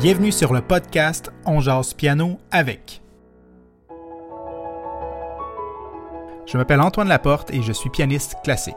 [0.00, 3.02] Bienvenue sur le podcast On jase piano avec.
[6.46, 8.76] Je m'appelle Antoine Laporte et je suis pianiste classique.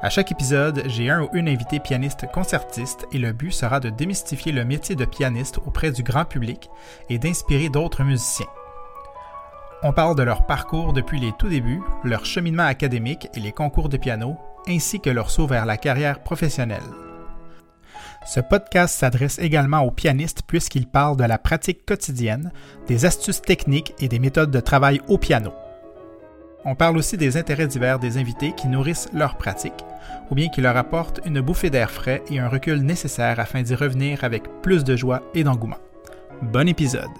[0.00, 3.90] À chaque épisode, j'ai un ou une invité pianiste concertiste et le but sera de
[3.90, 6.70] démystifier le métier de pianiste auprès du grand public
[7.10, 8.46] et d'inspirer d'autres musiciens.
[9.82, 13.88] On parle de leur parcours depuis les tout débuts, leur cheminement académique et les concours
[13.88, 14.36] de piano,
[14.68, 16.80] ainsi que leur saut vers la carrière professionnelle.
[18.26, 22.52] Ce podcast s'adresse également aux pianistes puisqu'il parle de la pratique quotidienne,
[22.86, 25.52] des astuces techniques et des méthodes de travail au piano.
[26.64, 29.84] On parle aussi des intérêts divers des invités qui nourrissent leur pratique,
[30.30, 33.74] ou bien qui leur apportent une bouffée d'air frais et un recul nécessaire afin d'y
[33.74, 35.76] revenir avec plus de joie et d'engouement.
[36.40, 37.10] Bon épisode!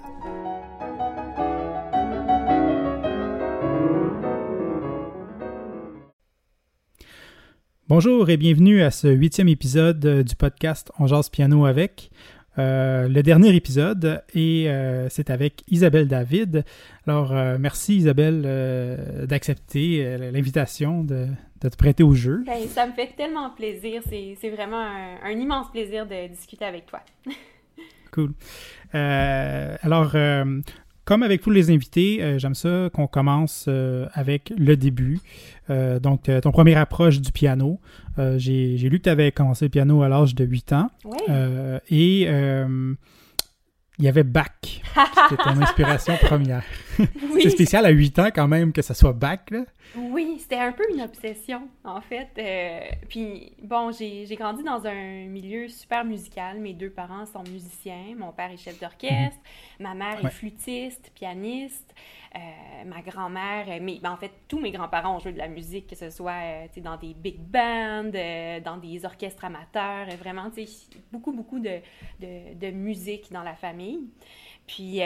[7.87, 12.09] Bonjour et bienvenue à ce huitième épisode euh, du podcast On jase piano avec.
[12.57, 16.65] Euh, le dernier épisode et euh, c'est avec Isabelle David.
[17.05, 18.41] Alors merci Isabelle
[19.27, 21.27] d'accepter l'invitation de,
[21.61, 22.43] te prêter au jeu.
[22.47, 24.01] Ben, ça me fait tellement plaisir.
[24.09, 24.81] C'est vraiment
[25.23, 27.01] un, immense plaisir de discuter avec toi.
[28.11, 28.33] cool.
[28.93, 30.15] alors
[31.05, 35.19] comme avec tous les invités, euh, j'aime ça qu'on commence euh, avec le début.
[35.69, 37.79] Euh, donc, ton première approche du piano.
[38.17, 40.89] J'ai lu que tu avais commencé le piano à l'âge de 8 ans.
[41.05, 41.17] Oui.
[41.89, 42.27] et
[43.97, 44.49] il y avait Bach.
[44.61, 46.63] C'était ton inspiration première.
[47.41, 49.39] c'est spécial à 8 ans quand même que ça soit Bach.
[49.51, 49.63] Là.
[49.95, 52.29] Oui, c'était un peu une obsession en fait.
[52.37, 56.59] Euh, puis bon, j'ai grandi dans un milieu super musical.
[56.59, 58.15] Mes deux parents sont musiciens.
[58.17, 59.39] Mon père est chef d'orchestre.
[59.79, 61.93] Ma mère est flûtiste, pianiste.
[62.35, 65.47] Euh, ma grand-mère, euh, mais ben, en fait, tous mes grands-parents ont joué de la
[65.47, 68.11] musique, que ce soit dans des big bands,
[68.61, 70.51] dans des orchestres amateurs, vraiment,
[71.13, 71.79] beaucoup, beaucoup de,
[72.19, 74.01] de, de, musique dans la famille.
[74.67, 74.99] Puis,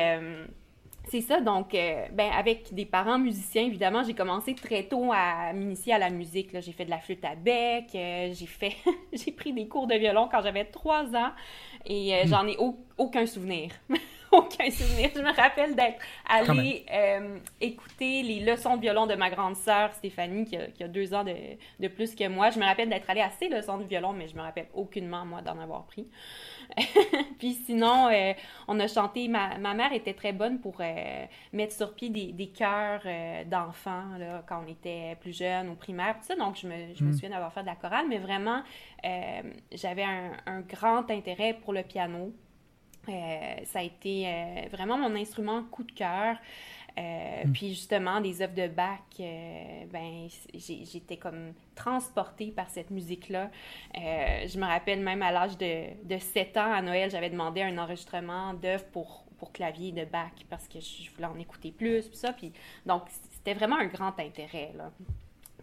[1.10, 5.94] c'est ça, donc, ben, avec des parents musiciens, évidemment, j'ai commencé très tôt à m'initier
[5.94, 6.50] à la musique.
[6.60, 8.76] J'ai fait de la flûte à bec, j'ai fait,
[9.14, 11.32] j'ai pris des cours de violon quand j'avais trois ans
[11.86, 12.28] et hmm.
[12.28, 12.58] j'en ai
[12.98, 13.72] aucun souvenir.
[14.32, 15.10] aucun souvenir.
[15.16, 19.94] Je me rappelle d'être allée euh, écouter les leçons de violon de ma grande sœur
[19.94, 22.50] Stéphanie, qui a, deux ans de, plus que moi.
[22.50, 25.26] Je me rappelle d'être allée à ces leçons de violon, mais je me rappelle aucunement,
[25.26, 26.08] moi, d'en avoir pris.
[27.40, 28.34] Puis sinon, euh,
[28.68, 29.28] on a chanté.
[29.28, 33.02] Ma, mère était très bonne pour euh, mettre sur pied des, des chœurs
[33.46, 34.06] d'enfants
[34.48, 36.36] quand on était plus jeune, au primaire, tout ça.
[36.36, 37.14] Donc, je me, je me hmm.
[37.14, 38.62] souviens d'avoir fait de la chorale, mais vraiment,
[39.72, 42.34] j'avais un, un grand intérêt pour le piano.
[43.10, 46.38] Euh, ça a été euh, vraiment mon instrument coup de cœur.
[46.98, 47.52] Euh, hmm.
[47.54, 53.50] Puis justement, des œuvres de Bach, ben, j'étais comme transportée par cette musique-là.
[53.96, 57.78] je me rappelle même à l'âge de, de 7 ans, à Noël, j'avais demandé un
[57.78, 62.18] enregistrement d'œuvres pour, pour clavier de Bach parce que je voulais en écouter plus, puis
[62.18, 62.34] ça.
[62.34, 62.52] Puis,
[62.86, 64.74] donc, c'était vraiment un grand intérêt.
[64.76, 64.92] Là.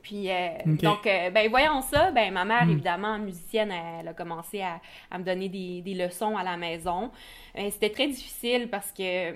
[0.06, 2.71] Puis, euh, donc, euh, ben, voyant ça, ben, ma mère, hmm.
[2.71, 4.78] évidemment, musicienne, elle, a commencé à,
[5.19, 7.11] me donner des, leçons à la maison.
[7.59, 9.34] Euh, c'était très difficile parce que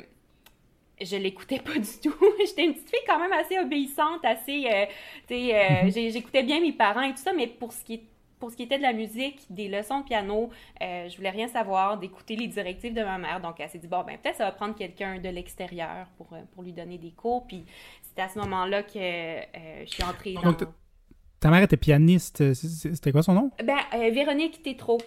[1.00, 2.14] je l'écoutais pas du tout.
[2.46, 4.88] J'étais une petite fille quand même assez obéissante, assez,
[5.26, 8.02] tu sais, j'écoutais bien mes parents et tout ça, mais pour ce qui est
[8.40, 11.98] pour ce qui était de la musique, des leçons de piano, je voulais rien savoir,
[11.98, 13.40] d'écouter les directives de ma mère.
[13.40, 16.62] Donc, elle s'est dit, bon, ben, peut-être ça va prendre quelqu'un de l'extérieur pour, pour
[16.62, 17.46] lui donner des cours.
[17.46, 17.64] Puis,
[18.02, 20.52] c'est à ce moment-là que euh, je suis entrée dans...
[20.52, 20.64] Donc,
[21.38, 22.52] ta mère était pianiste.
[22.52, 23.50] C'était quoi son nom?
[23.64, 25.00] Ben, euh, Véronique Tétrault.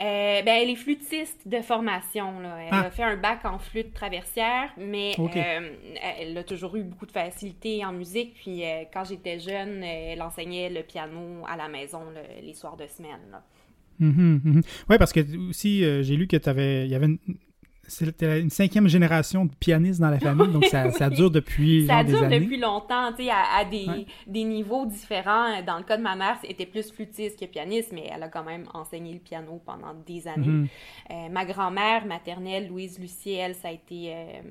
[0.00, 2.40] Euh, ben, elle est flûtiste de formation.
[2.40, 2.56] Là.
[2.60, 2.80] Elle ah.
[2.86, 5.16] a fait un bac en flûte traversière, mais
[6.18, 8.34] elle a toujours eu beaucoup de facilité en musique.
[8.34, 12.00] Puis quand j'étais jeune, elle enseignait le piano à la maison
[12.42, 13.40] les soirs de semaine.
[14.00, 14.64] Mm-hmm, mm-hmm.
[14.90, 16.84] Oui, parce que aussi, j'ai lu que tu avais.
[16.84, 17.18] Il y avait une,
[17.88, 22.04] c'était une cinquième génération de pianistes dans la famille, donc ça, ça dure depuis Ça
[22.04, 25.62] dure depuis longtemps, tu sais, à, des, des, niveaux différents.
[25.66, 28.28] Dans le cas de ma mère, elle était plus flûtiste que pianiste, mais elle a
[28.28, 30.46] quand même enseigné le piano pendant des années.
[30.46, 30.68] Mm-hmm.
[31.10, 34.42] Euh, ma grand-mère maternelle, Louise Luciel, ça a été euh,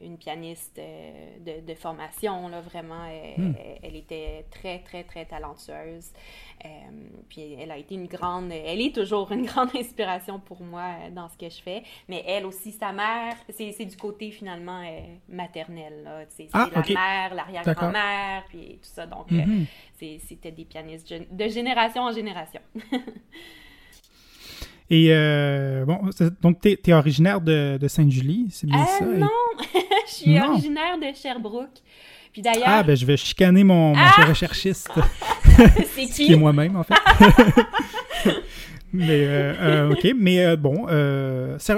[0.00, 3.06] une pianiste de, de, formation, là, vraiment.
[3.36, 3.52] Hmm.
[3.82, 6.12] Elle, était très, très, très talentueuse.
[7.28, 8.50] puis elle a été une grande...
[8.52, 11.82] Elle est toujours une grande inspiration pour moi dans ce que je fais.
[12.08, 14.82] Mais elle aussi, sa mère, c'est du côté finalement
[15.28, 16.26] maternel.
[16.28, 19.06] C'est ah, la mère, l'arrière-grand-mère, puis tout ça.
[19.06, 19.66] Donc, mm-hmm.
[20.20, 22.60] c'était des pianistes de génération en génération.
[24.90, 25.98] Et euh, bon,
[26.42, 29.04] donc tu es, originaire de, de Sainte-Julie, c'est bien euh, ça?
[29.04, 29.28] Non,
[30.06, 31.80] je suis originaire de Sherbrooke.
[32.32, 32.64] Puis d'ailleurs.
[32.66, 34.26] Ah, ben je vais chicaner mon, mon ah!
[34.26, 34.90] recherchiste.
[35.94, 36.26] c'est qui?
[36.26, 36.94] qui est moi-même, en fait.
[38.92, 40.86] mais, OK, mais bon,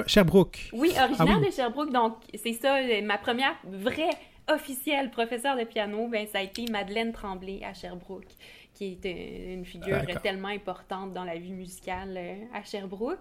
[0.06, 0.70] Sherbrooke.
[0.72, 4.16] Oui, originaire ah de Sherbrooke, donc c'est ça, ma première vraie
[4.48, 8.28] officielle professeure de piano, ben, ça a été Madeleine Tremblay à Sherbrooke,
[8.76, 12.18] qui est une figure tellement importante dans la vie musicale
[12.52, 13.18] à Sherbrooke.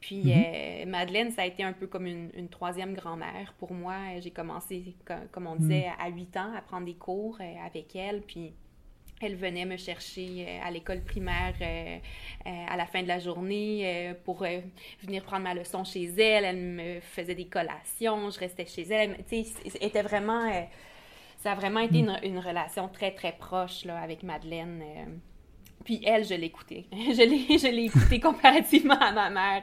[0.00, 0.86] Puis mm-hmm.
[0.86, 3.96] Madeleine, ça a été un peu comme une, troisième grand-mère pour moi.
[4.20, 4.94] J'ai commencé,
[5.32, 6.02] comme, on disait, mm.
[6.02, 8.22] à 8 ans à prendre des cours avec elle.
[8.22, 8.52] Puis
[9.20, 11.98] elle venait me chercher euh, à l'école primaire euh,
[12.46, 14.44] euh, à la fin de la journée pour
[15.02, 16.44] venir prendre ma leçon chez elle.
[16.44, 19.16] Elle me faisait des collations, je restais chez elle.
[19.28, 20.50] Tu sais, était vraiment...
[21.44, 22.20] ça a vraiment été mm.
[22.22, 24.82] une, relation très, très proche là, avec Madeleine.
[25.84, 26.86] Puis elle, je l'écoutais.
[26.92, 29.62] je l'ai écoutée comparativement à ma mère.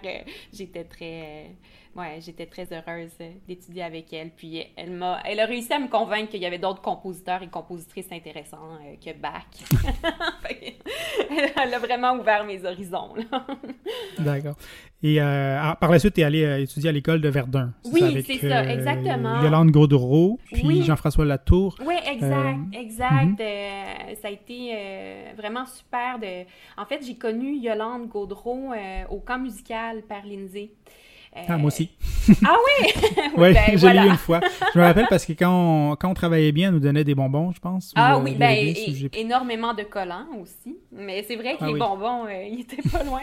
[0.54, 1.48] J'étais très
[1.96, 3.12] ouais, j'étais très heureuse
[3.48, 4.32] d'étudier avec elle.
[4.32, 7.48] Puis elle m'a, elle a réussi à me convaincre qu'il y avait d'autres compositeurs et
[7.48, 9.44] compositrices intéressants euh, que Bach.
[11.30, 13.14] elle a vraiment ouvert mes horizons.
[14.20, 14.56] D'accord.
[15.04, 17.74] Et euh, ah, par la suite, tu es allé euh, étudier à l'école de Verdun.
[17.86, 19.42] Oui, c'est ça, exactement.
[19.42, 21.76] Yolande Gaudreau, puis Jean-François Latour.
[21.86, 23.40] Oui, exact, exact.
[23.40, 24.16] Mhm.
[24.22, 26.20] ça a été vraiment super.
[26.20, 26.46] De...
[26.78, 28.74] En fait, j'ai connu Yolande Gaudreau
[29.10, 30.70] au camp musical par Lindsay.
[31.34, 31.90] Ah, moi aussi.
[32.46, 32.92] ah oui?
[33.38, 34.42] oui, ben, j'ai lu une fois.
[34.74, 37.16] Je me rappelle parce que quand on, quand on travaillait bien, on nous donnait des
[37.16, 37.94] bonbons, je pense.
[37.96, 38.74] Ah oui, ben,
[39.14, 40.78] énormément de collants aussi.
[40.92, 43.22] Mais c'est vrai que ah les bonbons, euh, ils étaient pas loin.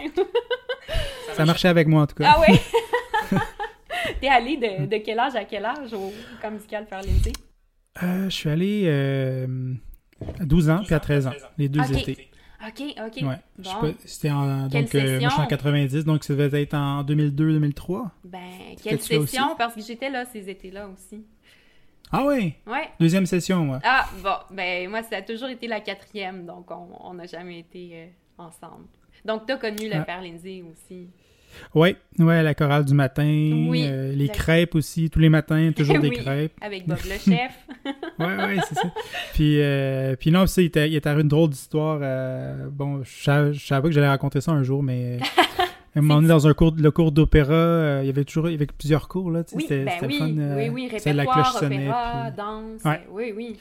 [1.34, 2.34] ça marchait avec moi, en tout cas.
[2.34, 2.58] Ah oui?
[4.20, 7.02] T'es allé de, de, quel âge à quel âge au camp musical faire
[8.02, 9.74] euh, Je suis allé euh,
[10.40, 12.30] à 12 ans puis à 13 ans, les deux étés.
[12.66, 13.22] OK, OK.
[13.22, 13.94] Ouais.
[14.04, 18.10] C'était en, donc, euh, moi, je suis en 90, donc ça devait être en 2002-2003.
[18.24, 18.40] Ben,
[18.82, 19.54] quelle session?
[19.56, 21.24] Parce que j'étais là ces étés-là aussi.
[22.10, 22.54] Ah oui?
[22.66, 22.88] Ouais.
[22.98, 23.80] Deuxième session, moi.
[23.84, 24.36] Ah, bon.
[24.50, 28.06] Ben, moi, ça a toujours été la quatrième, donc on n'a jamais été euh,
[28.38, 28.86] ensemble.
[29.24, 30.00] Donc, tu as connu le ah.
[30.02, 31.08] Père Lindsay aussi.
[31.74, 36.10] Oui, ouais, la chorale du matin, euh, les crêpes aussi, tous les matins, toujours des
[36.10, 36.52] crêpes.
[36.60, 37.52] Avec Bob le chef.
[38.18, 38.92] oui, oui, c'est ça.
[39.34, 42.00] Puis, euh, puis non, il était, il était une drôle d'histoire.
[42.02, 45.18] Euh, bon, je savais, savais que j'allais raconter ça un jour, mais
[45.58, 48.52] à un moment donné, dans un cours, le cours d'opéra, il y avait toujours il
[48.52, 49.42] y avait plusieurs cours, là.
[49.52, 53.56] Oui, c'était ben oui, fun, oui, oui, répertoire, la cloche sonnait, opéra, danse, oui, oui.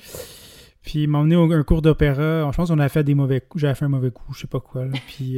[0.83, 2.49] Puis il m'a emmené au un cours d'opéra.
[2.49, 3.61] Je pense qu'on a fait des mauvais coups.
[3.61, 4.85] J'avais fait un mauvais coup, je sais pas quoi.
[4.85, 4.91] Là.
[5.05, 5.37] Puis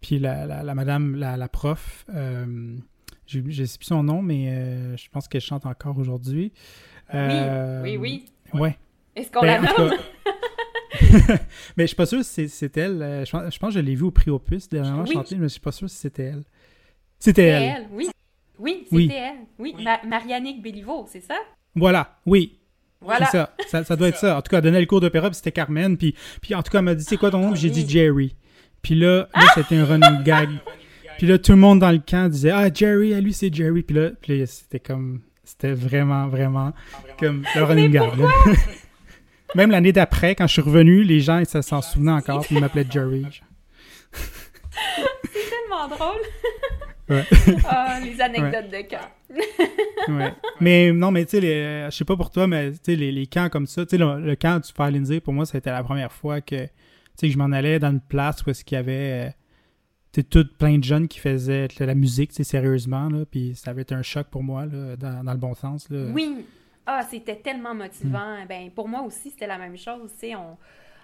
[0.00, 2.76] puis la, la, madame, la, la prof, euh,
[3.26, 6.52] je ne sais plus son nom, mais euh, je pense qu'elle chante encore aujourd'hui.
[7.14, 8.60] Euh, oui, oui, oui.
[8.60, 8.78] Ouais.
[9.14, 9.92] Est-ce qu'on ben, la nomme?
[11.76, 13.02] mais je suis pas sûr si c'est elle.
[13.02, 15.44] Euh, je pense, je pense que je l'ai vue au prix Opus dernièrement chanter, mais
[15.44, 16.44] je suis pas sûr si c'était elle.
[17.18, 17.62] C'était elle.
[17.62, 17.88] elle.
[17.92, 18.08] Oui,
[18.58, 19.46] oui, c'était elle.
[19.58, 19.74] Oui,
[20.06, 21.36] Marianique Béliveau, c'est ça?
[21.74, 22.58] Voilà, oui.
[23.00, 23.26] Voilà.
[23.26, 23.84] C'est ça.
[23.84, 23.96] ça.
[23.96, 24.36] doit être ça.
[24.36, 25.96] En tout cas, elle donnait le cours d'opéra, puis c'était Carmen.
[25.96, 27.54] Puis, puis en tout cas, elle m'a dit, c'est quoi ton nom?
[27.54, 28.34] J'ai dit Jerry.
[28.82, 30.48] Puis là, là c'était un running gag.
[31.18, 33.82] Puis là, tout le monde dans le camp disait Ah, Jerry, à lui, c'est Jerry.
[33.82, 35.20] Puis là, puis c'était comme.
[35.44, 36.72] C'était vraiment, vraiment
[37.18, 38.12] comme le running gag.
[39.54, 42.42] Même l'année d'après, quand je suis revenu, les gens ils s'en souvenaient encore.
[42.46, 43.26] Puis ils m'appelaient Jerry.
[44.12, 46.22] c'est tellement drôle.
[47.10, 47.24] Ouais.
[47.68, 50.16] Ah, les anecdotes de camp.
[50.16, 50.32] ouais.
[50.60, 53.26] Mais non, mais tu sais, je sais pas pour toi, mais tu sais, les, les,
[53.26, 56.12] camps comme ça, tu sais, le, camp du Père Lindsay, pour moi, c'était la première
[56.12, 56.68] fois que
[57.16, 59.32] sais, que je m'en allais dans une place où est-ce qu'il y avait
[60.18, 63.94] euh, tout plein de jeunes qui faisaient la musique, sérieusement, là, puis ça avait été
[63.94, 65.88] un choc pour moi, là, dans, dans, le bon sens.
[65.90, 66.06] Là.
[66.12, 66.44] Oui,
[66.86, 68.42] ah, c'était tellement motivant.
[68.42, 68.48] Mm.
[68.48, 70.56] Ben, pour moi aussi, c'était la même chose, tu sais, on,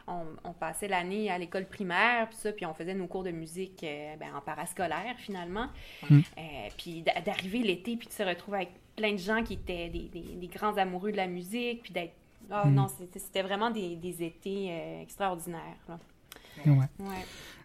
[0.09, 3.83] on, passait l'année à l'école primaire, puis ça, puis on faisait nos cours de musique
[3.85, 5.69] euh, ben, en parascolaire, finalement.
[6.09, 6.19] Mm.
[6.19, 6.43] Euh,
[6.77, 10.47] puis d'arriver l'été, puis de se retrouver avec plein de gens qui étaient des, des
[10.49, 12.15] grands amoureux de la musique, puis d'être
[12.51, 12.75] ah hmm.
[12.75, 15.61] non, c'était vraiment des, des étés euh, extraordinaires.
[16.65, 16.87] Ouais.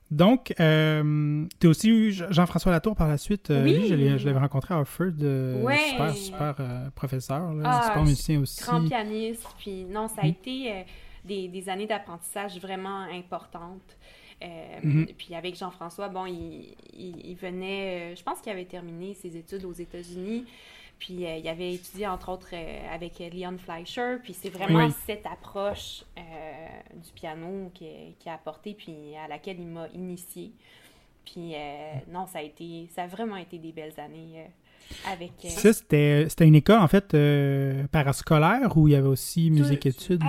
[0.10, 3.50] Donc, euh, tu as aussi eu Jean-François Latour par la suite.
[3.50, 3.88] Euh, oui.
[3.88, 5.14] je l'avais rencontré à Harford.
[5.18, 6.56] Super, super
[6.96, 8.62] professeur, ah, super musicien aussi.
[8.62, 9.48] Grand pianiste.
[9.58, 10.30] Puis non, ça a hmm.
[10.30, 10.86] été
[11.24, 13.98] des, des, années d'apprentissage vraiment importantes.
[14.84, 15.06] Hmm.
[15.18, 19.74] Puis avec Jean-François, bon, il, il venait, je pense qu'il avait terminé ses études aux
[19.74, 20.46] États-Unis.
[21.02, 24.18] Puis euh, il avait étudié entre autres euh, avec Leon Fleischer.
[24.24, 26.22] Puis c'est vraiment cette approche euh,
[26.94, 27.88] du piano qui,
[28.20, 30.52] qui, a apporté, puis à laquelle il m'a initié.
[31.26, 31.54] Puis
[32.12, 34.48] non, ça a été, ça a vraiment été des belles années.
[35.08, 37.16] avec, Ça, c'était, une école, en fait,
[37.92, 40.24] parascolaire ou il y avait aussi musique-études?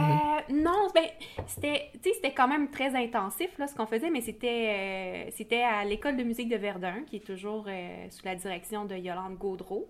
[0.50, 1.06] non, ben,
[1.46, 6.16] c'était, c'était quand même très intensif, là, ce qu'on faisait, mais c'était, c'était à l'école
[6.16, 7.66] de musique de Verdun, qui est toujours
[8.10, 9.88] sous la direction de Yolande Gaudreau.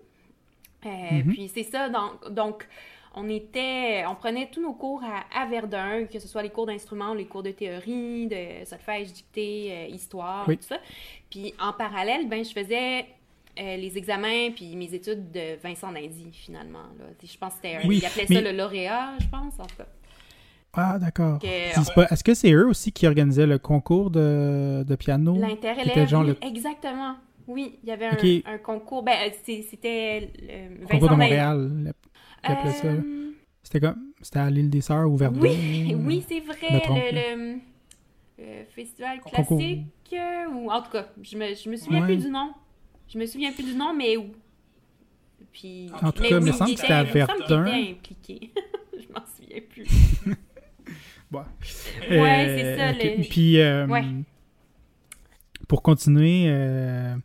[0.85, 1.33] Euh, mhm.
[1.33, 2.67] Puis c'est ça, donc, donc
[3.15, 7.13] on était, on prenait tous nos cours à, Verdun, que ce soit les cours d'instruments,
[7.13, 10.77] les cours de théorie, de solfège, dictée, euh, histoire, tout ça.
[11.29, 13.05] Puis en parallèle, ben je faisais
[13.59, 16.79] euh, les examens puis mes études de Vincent Dindy, finalement.
[17.21, 17.81] Je pense que c'était un...
[17.89, 19.87] il appelait ça le lauréat, je pense, en tout cas.
[20.75, 21.37] Ah, d'accord.
[21.43, 25.37] Est-ce que c'est eux aussi qui organisaient le concours de, de piano?
[25.37, 26.37] L'interélève, le...
[26.43, 27.15] exactement.
[27.47, 29.03] Oui, il y avait un, un concours.
[29.03, 31.93] Ben, c'était le concours de Montréal,
[32.43, 32.51] ça.
[32.85, 33.31] Euh,
[33.61, 34.13] c'était comme...
[34.21, 35.39] C'était à l'île des Sœurs ou Verdun?
[35.41, 36.57] Oui, oui c'est vrai.
[36.71, 37.59] Le,
[38.37, 39.85] le, festival classique,
[40.53, 42.53] ou en tout cas, je me, je me souviens plus du nom.
[43.07, 44.25] Je me souviens plus du nom, mais où.
[45.51, 47.65] Puis, en tout cas, il me semble que c'était à Verdun.
[47.65, 48.51] impliqué.
[48.93, 49.87] je m'en souviens plus.
[51.31, 51.43] bon.
[52.09, 52.89] Ouais, c'est ça.
[52.89, 53.85] Euh, puis, euh,
[55.73, 57.15] pour continuer, euh,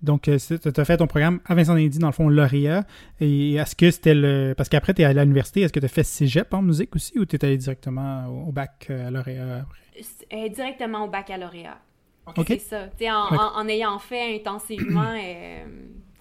[0.00, 2.86] donc, tu as fait ton programme à Vincent Indy, dans le fond, lauréat.
[3.20, 4.54] Et est-ce que c'était le.
[4.56, 6.96] Parce qu'après, tu es allé à l'université, est-ce que tu as fait cégep en musique
[6.96, 9.66] aussi ou tu es allé directement au, bac à lauréat?
[10.30, 11.82] Directement au baccalauréat.
[12.46, 12.88] C'est ça.
[12.98, 15.66] En, en, ayant fait intensivement euh,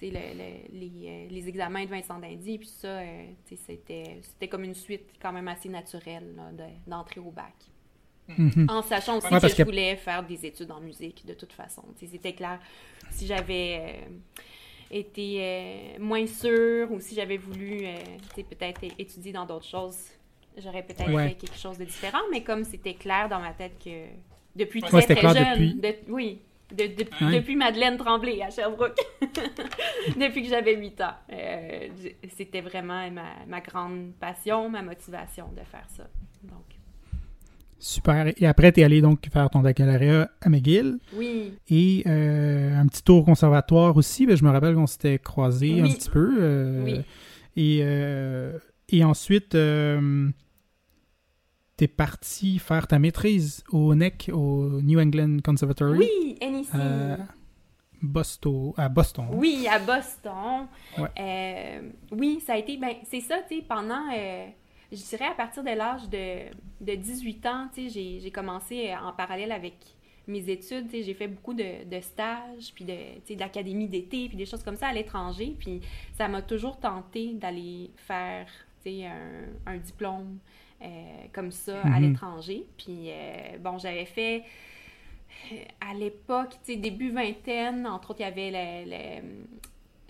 [0.01, 5.47] les, les, examens de Vincent Dindy, puis ça, euh, c'était comme une suite quand même
[5.47, 6.35] assez naturelle
[6.85, 7.55] d'entrer au bac.
[8.27, 8.67] Mhm.
[8.69, 11.83] En sachant aussi que je voulais faire des études en musique de toute façon.
[11.95, 12.59] C'était clair.
[13.11, 14.15] Si j'avais euh,
[14.91, 17.85] été moins sûre ou si j'avais voulu
[18.35, 19.97] peut-être étudier dans d'autres choses,
[20.57, 22.21] j'aurais peut-être fait quelque chose de différent.
[22.31, 24.07] Mais comme c'était clair dans ma tête que
[24.55, 25.79] depuis très, très jeune.
[26.09, 26.41] oui,
[26.71, 28.97] depuis Madeleine Tremblay à Sherbrooke.
[30.17, 31.13] depuis que j'avais 8 ans.
[31.31, 31.87] Euh,
[32.35, 36.07] c'était vraiment ma, ma, grande passion, ma motivation de faire ça.
[36.43, 36.76] Donc.
[37.79, 38.33] Super.
[38.37, 40.97] Et après, tu es allé donc faire ton baccalauréat à McGill.
[41.15, 41.53] Oui.
[41.69, 44.25] Et euh, un petit tour au conservatoire aussi.
[44.25, 46.35] Ben, je me rappelle qu'on s'était croisés un petit peu.
[46.39, 47.01] Euh, oui.
[47.55, 49.55] Et, et ensuite,
[51.77, 55.99] t'es parti faire ta maîtrise au NEC, au New England Conservatory.
[55.99, 56.65] Oui, NEC.
[56.73, 57.17] À
[58.01, 58.73] Boston.
[58.77, 59.25] À Boston.
[59.31, 60.67] Oui, à Boston.
[61.19, 61.81] Euh,
[62.11, 62.77] oui, ça a été.
[62.77, 64.09] Ben, c'est ça, tu sais, pendant.
[64.91, 66.49] Euh, je dirais à partir de l'âge de,
[66.81, 69.75] de 18 ans, tu sais, j'ai commencé en parallèle avec
[70.27, 74.63] mes études, j'ai fait beaucoup de, de stages, puis de, d'académie d'été, puis des choses
[74.63, 75.55] comme ça à l'étranger.
[75.57, 75.81] Puis
[76.17, 78.47] ça m'a toujours tenté d'aller faire
[78.85, 80.39] un, un diplôme
[80.81, 80.87] euh,
[81.33, 82.09] comme ça à mhm.
[82.09, 82.63] l'étranger.
[82.77, 84.43] Puis, euh, bon, j'avais fait
[85.51, 89.23] euh, à l'époque, début vingtaine, entre autres, il y avait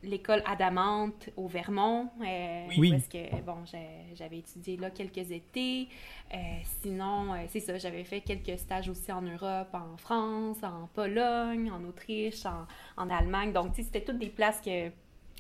[0.04, 2.10] l'école Adamante au Vermont.
[2.78, 2.92] oui.
[2.92, 3.58] Parce que, bon,
[4.14, 5.88] j'avais étudié là quelques étés.
[6.82, 11.84] sinon, c'est ça, j'avais fait quelques stages aussi en Europe, en France, en Pologne, en
[11.88, 12.46] Autriche,
[12.98, 13.54] en, Allemagne.
[13.54, 14.90] Donc, tu sais, c'était toutes des places que.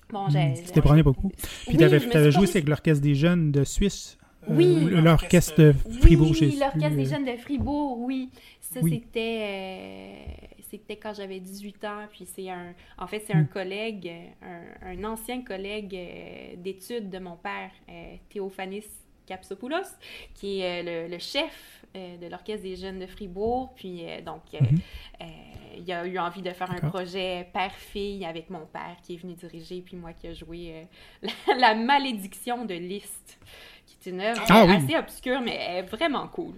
[0.10, 0.54] Bon, j'ai.
[0.54, 1.32] Tu t'es beaucoup.
[1.68, 4.18] Puis, tu avais, joué aussi avec l'Orchestre des Jeunes de Suisse.
[4.50, 4.88] Oui.
[4.92, 6.32] Euh, l'orchestre de Fribourg.
[6.40, 8.30] Oui, l'orchestre des jeunes de Fribourg, oui.
[8.62, 10.50] Ça, c'était...
[10.77, 12.74] Euh, c'était quand j'avais 18 ans, puis c'est un...
[12.98, 13.48] En fait, c'est un hmm.
[13.48, 14.12] collègue,
[14.81, 17.72] un, ancien collègue euh, d'études de mon père,
[18.29, 18.86] Théophanis
[19.25, 19.98] Capsopoulos,
[20.34, 23.74] qui est le, chef de l'Orchestre des Jeunes de Fribourg.
[23.75, 24.79] Puis, donc, mhm.
[25.77, 29.34] il a eu envie de faire un projet père-fille avec mon père qui est venu
[29.34, 30.88] diriger, puis moi qui a joué
[31.22, 33.38] la, la, malédiction de Liszt
[34.00, 36.56] c'est une œuvre ah assez obscure, mais vraiment cool.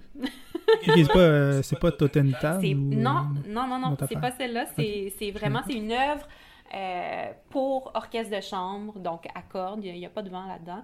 [0.85, 2.59] c'est pas, euh, pas Totentan?
[2.61, 4.65] Non, non, non, non, c'est pas celle-là.
[4.75, 6.27] C'est vraiment c'est une œuvre
[6.73, 10.83] euh, pour orchestre de chambre, donc à cordes, il n'y a, pas de vent là-dedans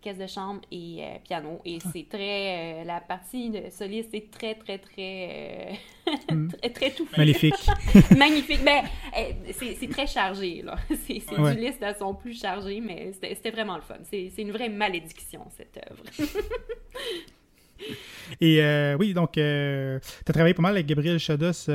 [0.00, 1.60] orchestre de chambre et euh, piano.
[1.64, 1.88] Et ah.
[1.92, 2.84] c'est très.
[2.84, 5.78] la partie de soliste est très, très, très.
[6.30, 6.48] Mm.
[6.60, 7.54] très, très tout Magnifique.
[8.16, 8.60] Magnifique.
[8.64, 10.76] Mais ben, c'est très chargé, là.
[10.88, 11.20] C'est
[11.54, 13.96] du liste à son plus chargé, mais c'était vraiment le fun.
[14.10, 16.02] C'est une vraie malédiction, cette œuvre.
[18.40, 21.68] et euh, oui, donc, euh, tu as travaillé pas mal avec Gabriel Chados.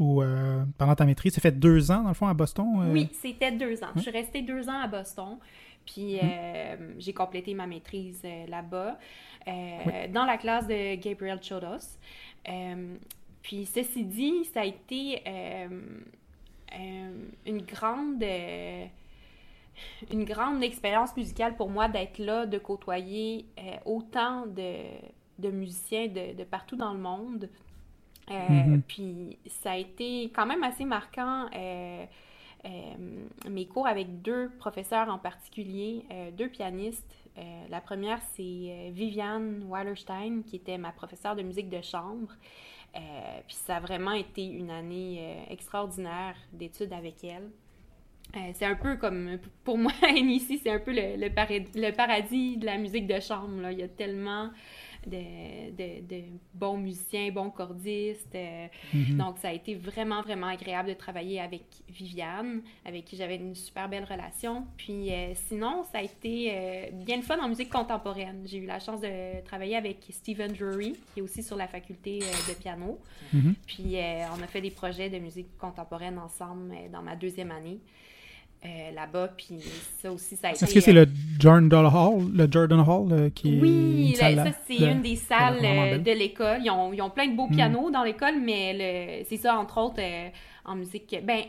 [0.00, 0.24] Ou,
[0.76, 2.66] pendant ta maîtrise, ça fait deux ans, dans le fond, à Boston?
[2.90, 3.90] Oui, c'était deux ans.
[3.94, 5.38] Je suis restée deux ans à Boston.
[5.86, 6.20] Puis mhm.
[6.22, 8.98] euh, j'ai complété ma maîtrise euh, là-bas,
[9.46, 11.98] euh, dans la classe de Gabriel Chodos.
[13.42, 15.22] puis ceci dit, ça a été
[17.46, 18.24] une grande
[20.12, 23.44] une grande expérience musicale pour moi d'être là, de côtoyer
[23.84, 24.76] autant de,
[25.40, 27.48] de musiciens de, de, partout dans le monde.
[28.30, 28.82] Mhm.
[28.86, 31.48] Puis ça a été quand même assez marquant
[33.48, 37.14] mes cours avec deux professeurs en particulier, euh, deux pianistes.
[37.36, 42.32] Euh, la première, c'est Viviane Wallerstein, qui était ma professeure de musique de chambre.
[43.46, 47.50] puis ça a vraiment été une année extraordinaire d'études avec elle.
[48.54, 53.06] c'est un peu comme, pour moi, ici, c'est un peu le, paradis de la musique
[53.06, 53.68] de chambre.
[53.70, 54.50] Il y a tellement
[55.06, 56.22] de,
[56.54, 58.34] bons musiciens, bons cordistes.
[58.34, 59.16] Euh, mhm.
[59.16, 63.54] Donc, ça a été vraiment, vraiment agréable de travailler avec Viviane, avec qui j'avais une
[63.54, 64.66] super belle relation.
[64.76, 68.42] Puis euh, sinon, ça a été euh, bien le fun en musique contemporaine.
[68.44, 72.20] J'ai eu la chance de travailler avec Stephen Drury, qui est aussi sur la faculté
[72.20, 72.98] de piano.
[73.32, 73.54] Mhm.
[73.66, 73.96] Puis
[74.36, 77.78] on a fait des projets de musique contemporaine ensemble dans ma deuxième année.
[78.66, 79.28] Euh, là-bas.
[79.36, 79.60] Puis
[80.00, 80.64] ça aussi, ça a été...
[80.64, 81.06] Est-ce que c'est le
[81.38, 84.30] Jordan Hall, le Jordan Hall euh, qui oui, ça,
[84.66, 86.60] c'est une des salles euh, de l'école.
[86.64, 87.56] Ils ont, ils ont, plein de beaux hmm.
[87.56, 90.00] pianos dans l'école, mais c'est ça, entre autres,
[90.64, 91.14] en musique...
[91.24, 91.42] Ben,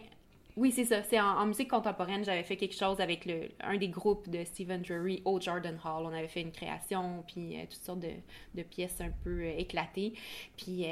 [0.58, 1.04] oui, c'est ça.
[1.04, 4.82] C'est en, musique contemporaine, j'avais fait quelque chose avec le, un des groupes de Stephen
[4.82, 6.04] Drury au Jordan Hall.
[6.06, 8.12] On avait fait une création, puis toutes sortes de,
[8.56, 10.14] de, pièces un peu éclatées.
[10.58, 10.86] Puis,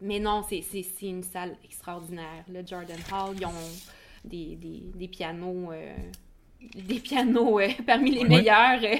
[0.00, 0.62] mais non, c'est
[1.02, 2.44] une salle extraordinaire.
[2.48, 3.50] Le Jordan Hall, ils ont
[4.24, 4.56] des,
[4.94, 5.72] des, pianos.
[6.74, 8.80] des pianos euh, euh, parmi les meilleurs.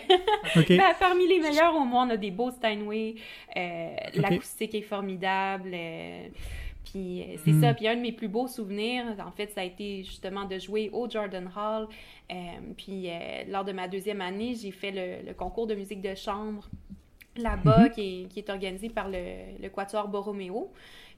[0.54, 3.16] Ben, parmi les meilleurs, au moins, on a des beaux Steinway.
[3.56, 5.74] Euh, l'acoustique est formidable.
[6.84, 7.60] puis c'est hmm.
[7.60, 7.74] ça.
[7.74, 10.90] Puis un de mes plus beaux souvenirs, en fait, ça a été justement de jouer
[10.92, 11.88] au Jordan Hall.
[12.76, 13.08] puis
[13.48, 16.68] lors de ma deuxième année, j'ai fait le, concours de musique de chambre
[17.36, 17.90] là-bas, mhm.
[17.90, 20.70] qui, est, organisé par le, le Quatuor Borromeo.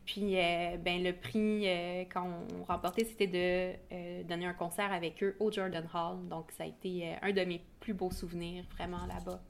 [0.06, 5.20] Puis, euh, ben, le prix euh, qu'on remportait, c'était de euh, donner un concert avec
[5.22, 6.28] eux au Jordan Hall.
[6.30, 9.42] Donc, ça a été un de mes plus beaux souvenirs, vraiment, là-bas.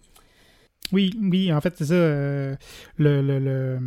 [0.93, 1.95] Oui, oui, en fait, c'est ça.
[1.95, 2.57] le,
[2.97, 3.79] le, le...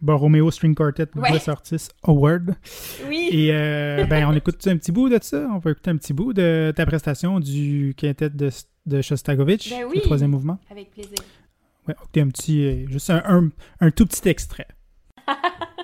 [0.00, 1.48] Borromeo String Quartet ouais.
[1.48, 2.54] Artist Award.
[3.08, 3.30] Oui.
[3.32, 3.48] Et
[4.08, 5.48] ben, on écoute un petit bout de ça.
[5.50, 8.50] On peut écouter un petit bout de ta prestation du quintet de,
[8.86, 9.96] de Shostakovich, ben oui.
[9.96, 10.58] le troisième mouvement.
[10.70, 11.18] Avec plaisir.
[11.86, 14.68] Ouais, écoutez un petit, juste un, un, un tout petit extrait.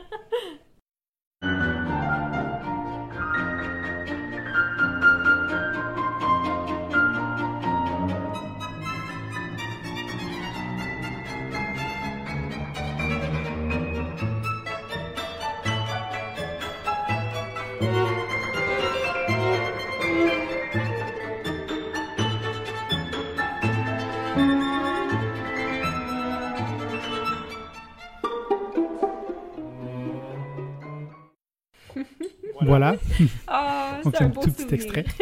[32.61, 32.97] Voilà.
[33.47, 35.05] Ah, c'est un, tout petit extrait.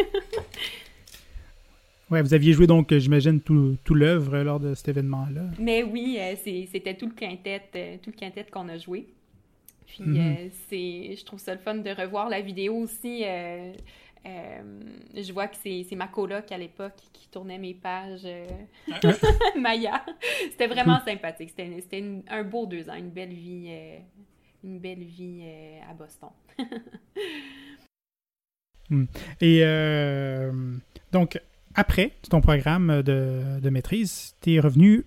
[2.09, 5.41] ouais, vous aviez joué donc, j'imagine, tout, tout l'œuvre lors de cet événement-là.
[5.59, 9.07] Mais oui, euh, c'était tout le quintet, euh, tout le quintet qu'on a joué.
[9.87, 10.17] Puis mhm.
[10.17, 13.23] euh, c'est, je trouve ça le fun de revoir la vidéo aussi.
[14.23, 18.27] je vois que c'est ma coloc à l'époque qui tournait mes pages
[19.59, 20.03] Maya.
[20.51, 21.53] C'était vraiment sympathique.
[21.55, 23.69] C'était un beau deux ans, une belle vie,
[24.63, 25.43] une belle vie
[25.89, 26.29] à Boston.
[28.89, 29.05] Hmm.
[29.41, 30.51] Et euh,
[31.11, 31.39] donc,
[31.75, 35.05] après ton programme de, maîtrise, tu es revenu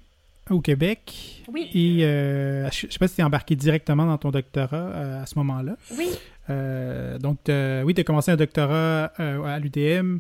[0.51, 1.45] au Québec.
[1.53, 1.71] Oui.
[1.75, 5.23] Et euh, je ne sais pas si tu es embarqué directement dans ton doctorat euh,
[5.23, 5.77] à ce moment-là.
[5.97, 6.09] Oui.
[6.49, 10.19] Donc, oui, tu as commencé un doctorat à l'UDM.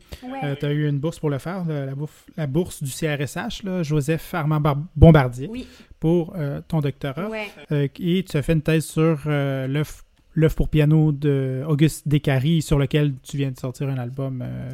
[0.58, 1.92] tu as eu une bourse pour le faire, la,
[2.36, 4.60] la bourse du CRSH, là, Joseph Armand
[4.94, 5.66] Bombardier, oui.
[6.00, 6.34] pour
[6.68, 7.28] ton doctorat.
[7.70, 10.02] et tu as fait une thèse sur l'œuf
[10.36, 14.42] l'œuvre pour piano d'Auguste Descaries, sur lequel tu viens de sortir un album.
[14.44, 14.70] Euh,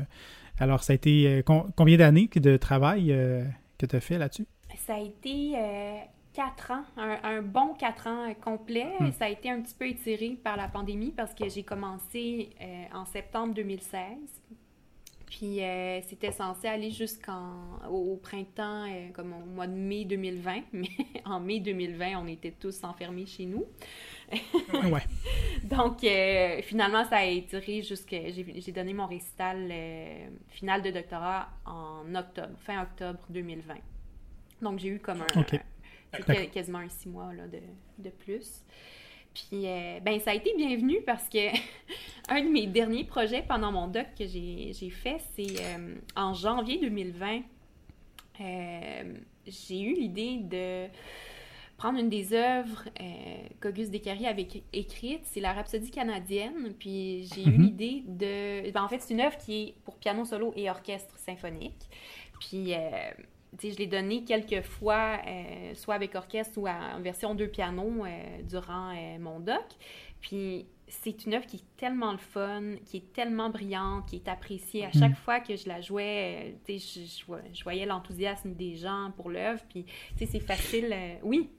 [0.59, 1.43] alors, ça a été euh,
[1.77, 3.45] combien d'années de travail euh,
[3.79, 4.47] que tu as fait là-dessus?
[4.77, 5.55] Ça a été
[6.33, 8.92] quatre ans, un, bon quatre ans complet.
[9.01, 9.12] Hmm.
[9.12, 12.51] Ça a été un petit peu étiré par la pandémie parce que j'ai commencé
[12.92, 14.03] en septembre 2016.
[15.27, 15.61] Puis
[16.09, 20.61] c'était censé aller jusqu'au printemps, comme au mois de mai 2020.
[20.73, 20.88] Mais
[21.25, 23.66] en mai 2020, on était tous enfermés chez nous.
[24.90, 25.03] ouais.
[25.64, 28.31] Donc, euh, finalement, ça a étiré jusqu'à.
[28.31, 33.75] J'ai donné mon récital euh, final de doctorat en octobre, fin octobre 2020.
[34.62, 35.42] Donc, j'ai eu comme un.
[36.53, 37.61] Quasiment un six mois là, de,
[37.98, 38.64] de plus.
[39.35, 41.48] Puis, euh, ben, ça a été bienvenu parce que
[42.29, 45.57] un de mes derniers projets pendant mon doc que j'ai fait, c'est
[46.16, 47.40] en janvier 2020.
[49.46, 50.88] j'ai eu l'idée de
[51.83, 53.05] prendre une des œuvres euh,
[53.61, 56.75] qu'Auguste Descaries avait écrite, c'est la Rhapsodie canadienne.
[56.79, 57.62] Puis j'ai eu mhm.
[57.62, 58.70] l'idée de.
[58.70, 61.88] Ben, en fait, c'est une œuvre qui est pour piano solo et orchestre symphonique.
[62.38, 62.79] Puis, euh,
[63.61, 68.05] je l'ai donnée quelques fois, euh, soit avec orchestre ou en version deux pianos
[68.49, 69.65] durant mon doc.
[70.21, 74.29] Puis c'est une œuvre qui est tellement le fun, qui est tellement brillante, qui est
[74.29, 74.85] appréciée.
[74.85, 75.01] À mhm.
[75.01, 79.31] chaque fois que je la jouais, tu sais, je, je, voyais l'enthousiasme des gens pour
[79.31, 79.61] l'œuvre.
[79.71, 79.87] Puis,
[80.17, 80.95] c'est facile.
[81.23, 81.51] oui,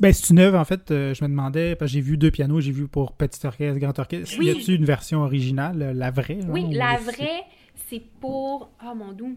[0.00, 2.32] ben, c'est une œuvre, en fait, euh, je me demandais, parce que j'ai vu deux
[2.32, 4.42] pianos, j'ai vu pour petit orchestre, grand orchestre.
[4.42, 6.40] Y a-t-il une version originale, la vraie?
[6.48, 7.44] oui, la vraie,
[7.88, 8.70] c'est pour.
[8.80, 9.36] Ah, mon doux.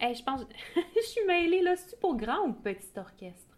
[0.00, 0.40] Je pense.
[0.76, 1.74] je suis mêlée, là.
[1.76, 3.56] C'est pour grand ou petit orchestre?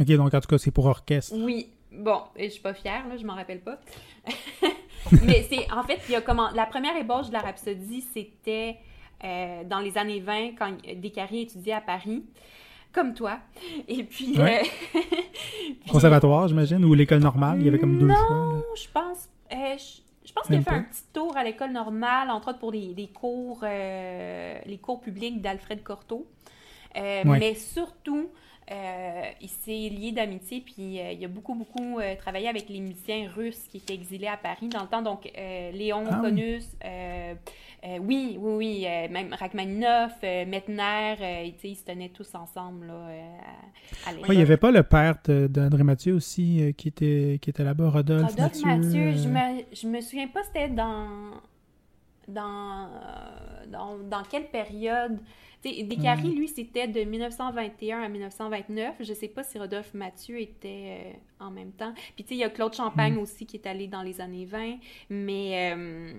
[0.00, 1.34] Ok, donc en tout cas, c'est pour orchestre.
[1.36, 1.70] Oui.
[1.92, 3.78] Bon, et je suis pas fière, là, je m'en rappelle pas.
[5.22, 5.70] Mais c'est.
[5.72, 6.50] En fait, il y a comment.
[6.50, 8.78] La première ébauche de la Rhapsodie, c'était
[9.22, 12.24] euh, dans les années 20, quand Descaries étudiait à Paris
[12.92, 13.38] comme toi.
[13.88, 14.38] Et puis.
[14.38, 14.62] Ouais.
[15.66, 18.36] Euh, Conservatoire, j'imagine, ou l'école normale, il y avait comme deux non, fois.
[18.36, 19.28] Non, je pense.
[19.52, 20.00] Euh, je,
[20.32, 22.72] pense qu'il a fait un petit tour à l'école normale, entre autres pour
[23.08, 26.26] cours, euh, les cours publics d'Alfred Cortot.
[26.94, 28.30] Mais surtout,
[28.70, 33.78] il s'est lié d'amitié, puis il a beaucoup, beaucoup travaillé avec les musiciens russes qui
[33.78, 35.02] étaient exilés à Paris dans le temps.
[35.02, 36.30] Donc, Léon Ah oui.
[36.30, 36.64] Conus,
[37.86, 42.86] euh, oui, oui, oui, euh, même Rachmaninoff, euh, euh, sais, ils se tenaient tous ensemble
[42.86, 43.36] là, euh,
[44.06, 44.28] à, à l'époque.
[44.28, 47.62] Ouais, il n'y avait pas le père d'André Mathieu aussi euh, qui, était, qui était
[47.62, 48.66] là-bas, Rodolphe, Rodolphe Mathieu.
[48.66, 51.32] Mathieu, euh, je, me, je me souviens pas c'était dans,
[52.26, 55.18] dans, euh, dans, dans quelle période.
[55.84, 56.38] Descaries, Hmm.
[56.38, 58.94] lui, c'était de 1921 à 1929.
[59.00, 61.92] Je sais pas si Rodolphe Mathieu était euh, en même temps.
[62.14, 62.74] Puis, tu sais, il y a Claude.
[62.74, 64.76] Champagne aussi qui est allé dans les années 20,
[65.10, 66.12] mais euh,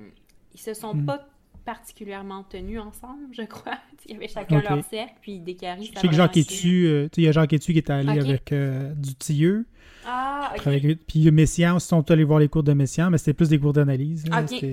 [0.53, 1.05] ils se sont Hmm.
[1.05, 1.27] pas
[1.65, 3.77] particulièrement tenus ensemble, je crois.
[4.08, 7.15] Il y avait chacun leur cercle, puis Descaries, Je sais que Jacques Étu, euh, tu
[7.15, 9.65] sais, il y a Jacques Étu qui est allé avec euh, Dutilleux.
[10.05, 10.67] Ah, ok.
[10.67, 13.58] avec- Puis Messiaen aussi, sont allés voir les cours de Messiaen, mais c'était plus des
[13.58, 14.25] cours d'analyse.
[14.27, 14.63] Ok.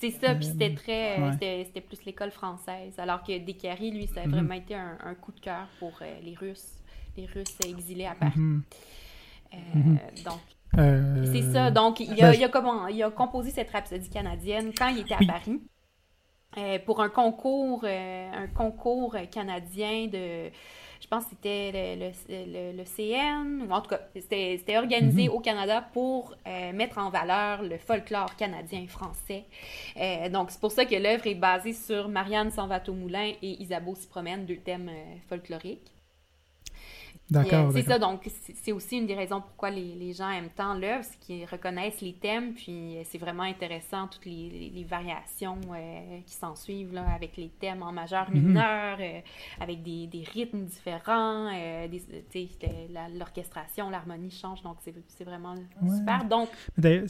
[0.00, 1.18] C'est ça, puis c'était très.
[1.18, 1.32] euh, ouais.
[1.32, 2.94] c'était- C'était plus l'école française.
[2.98, 4.30] Alors que Descaries, lui, ça a Mhm.
[4.32, 6.74] vraiment été un, un coup de cœur pour euh, les Russes.
[7.16, 8.32] Les Russes exilés à Paris.
[8.38, 8.62] Mhm.
[9.54, 9.98] Euh, Mhm.
[10.24, 10.40] Donc,
[10.78, 11.70] Euh, c'est ça.
[11.70, 14.98] Donc, il a, ben, il, a comment, il a composé cette rhapsodie canadienne quand il
[15.00, 15.26] était à Oui.
[15.26, 15.60] Paris.
[16.56, 20.50] euh, pour un concours, euh, un concours canadien de,
[21.00, 24.76] je pense que c'était le, le- le- le CN, ou en tout cas, c'était c'était
[24.78, 25.34] organisé Mhm.
[25.34, 29.44] au Canada pour euh, mettre en valeur le folklore canadien-français.
[29.96, 34.06] Euh, donc, c'est pour ça que l'œuvre est basée sur Marianne Sanvato-Moulin et Isabeau s'y
[34.06, 35.90] promène, deux thèmes euh, folkloriques.
[37.30, 37.72] Euh, D'accord.
[37.72, 38.22] c'est ça, donc
[38.54, 42.00] c'est aussi une des raisons pourquoi les, les gens aiment tant l'œuvre, c'est qu'ils reconnaissent
[42.00, 46.54] les thèmes, puis euh, c'est vraiment intéressant toutes les, les- les variations euh, qui s'en
[46.56, 48.42] suivent là, avec les thèmes en majeur, Mhm.
[48.42, 49.20] mineur, euh,
[49.60, 51.86] avec des, des rythmes différents, euh,
[52.90, 55.96] la- l'orchestration, l'harmonie change, donc c'est vraiment Ouais.
[55.98, 56.24] super.
[56.24, 57.04] Donc, D'ailleurs,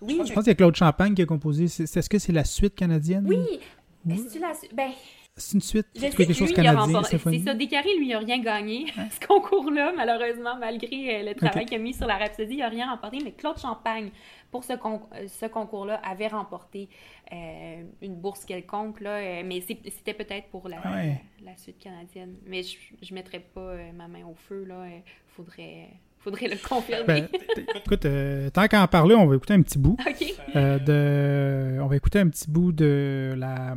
[0.00, 1.64] oui, je pense qu'il y a Claude Champagne qui a composé.
[1.64, 3.24] Est-ce que c'est la suite canadienne?
[3.28, 3.60] oui,
[4.04, 4.90] l'as su- Ben,
[5.36, 5.86] C'est une suite.
[5.96, 7.02] Je sais quelque que chose lui, a canadien?
[7.02, 8.86] C'est ça, Descaries, lui, il n'a rien gagné,
[9.20, 12.68] ce concours-là, malheureusement, malgré euh, le travail qu'il a mis sur la Rhapsodie, il n'a
[12.68, 13.18] rien remporté.
[13.24, 14.10] Mais Claude Champagne,
[14.52, 16.88] pour ce, con- euh, ce concours-là, avait remporté
[17.32, 21.20] euh, une bourse quelconque, là, mais c'était peut-être pour la, ouais.
[21.44, 22.36] la suite canadienne.
[22.46, 22.76] Mais je
[23.10, 24.84] ne mettrais pas euh, ma main au feu, là.
[24.86, 25.02] Il
[25.34, 25.88] faudrait,
[26.20, 27.04] faudrait le confirmer.
[27.06, 27.28] Ben,
[27.74, 29.96] écoute, euh, tant qu'à en parler, on va écouter un petit bout.
[30.08, 30.34] OK.
[30.54, 31.80] euh, de...
[31.82, 33.74] On va écouter un petit bout de la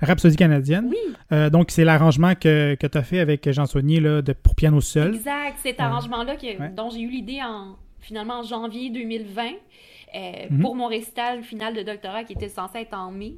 [0.00, 0.86] Rhapsodie canadienne.
[0.90, 0.96] Oui,
[1.30, 4.54] Euh, donc, c'est l'arrangement que, que tu as fait avec Jean Soigné là, de, pour
[4.54, 5.14] piano seul.
[5.14, 6.70] Exact, cet Euh, arrangement-là ouais.
[6.74, 9.42] dont j'ai eu l'idée en finalement en janvier 2020
[10.14, 10.60] euh, Mhm.
[10.62, 13.34] pour mon récital final de doctorat qui était censé être en mai.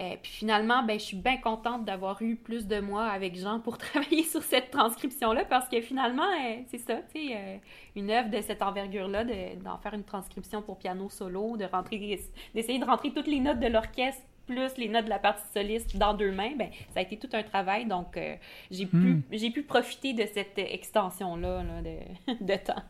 [0.00, 3.60] Euh, puis finalement, ben, je suis bien contente d'avoir eu plus de mois avec Jean
[3.60, 7.60] pour travailler sur cette transcription-là parce que finalement, euh, c'est ça, tu sais,
[7.94, 12.18] une œuvre de cette envergure-là, de- d'en faire une transcription pour piano solo, de rentrer,
[12.54, 15.96] d'essayer de rentrer toutes les notes de l'orchestre plus les notes de la partie soliste
[15.96, 18.36] dans deux mains, ben, ça a été tout un travail, donc euh,
[18.70, 19.22] j'ai Hmm.
[19.30, 22.82] pu, j'ai pu profiter de cette extension-là là, de, de temps.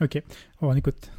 [0.00, 0.22] OK.
[0.60, 1.10] On écoute.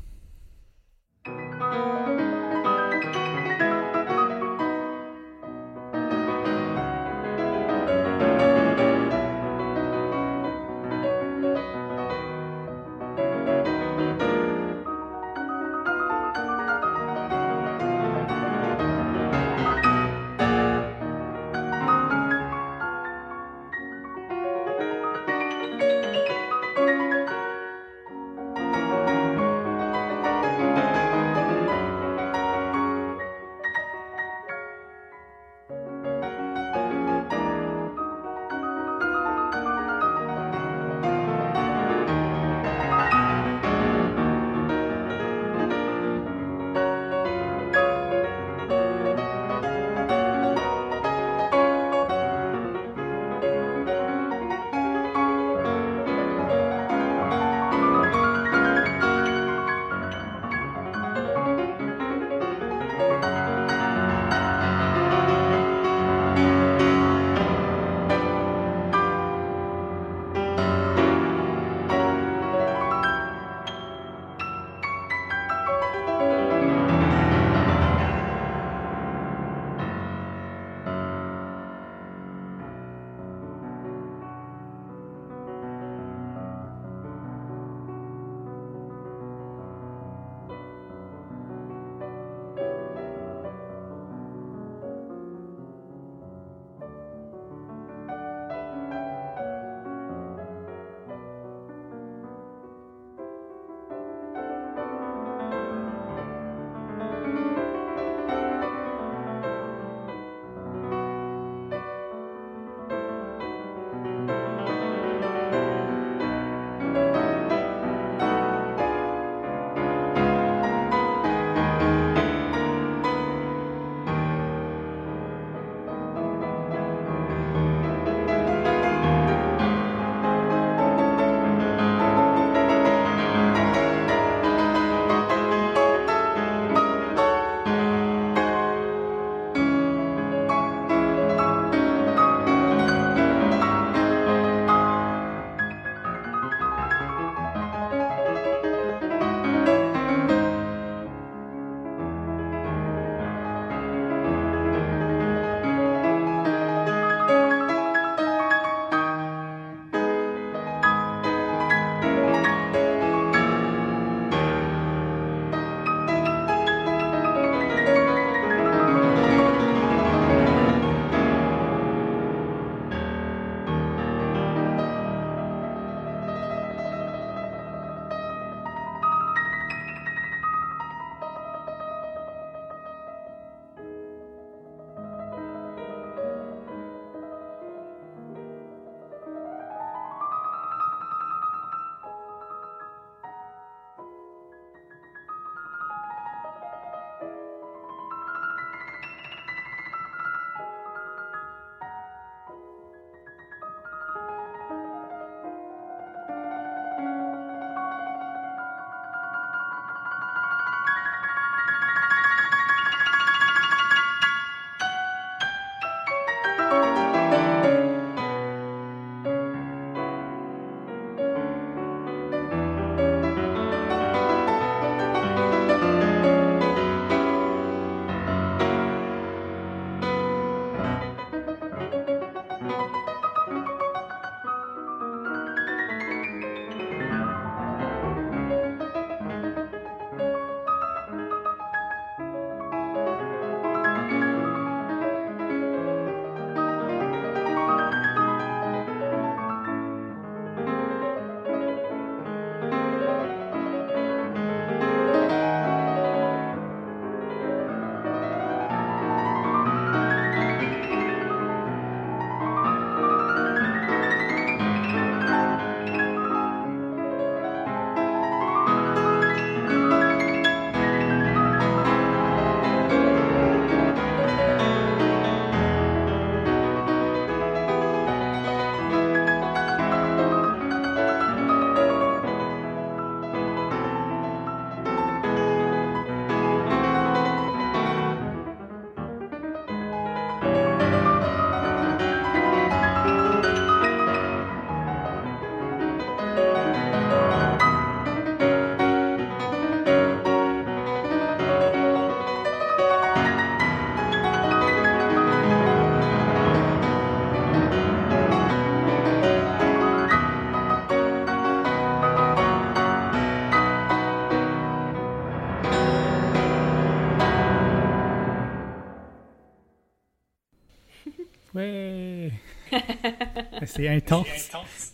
[323.67, 324.27] C'est intense.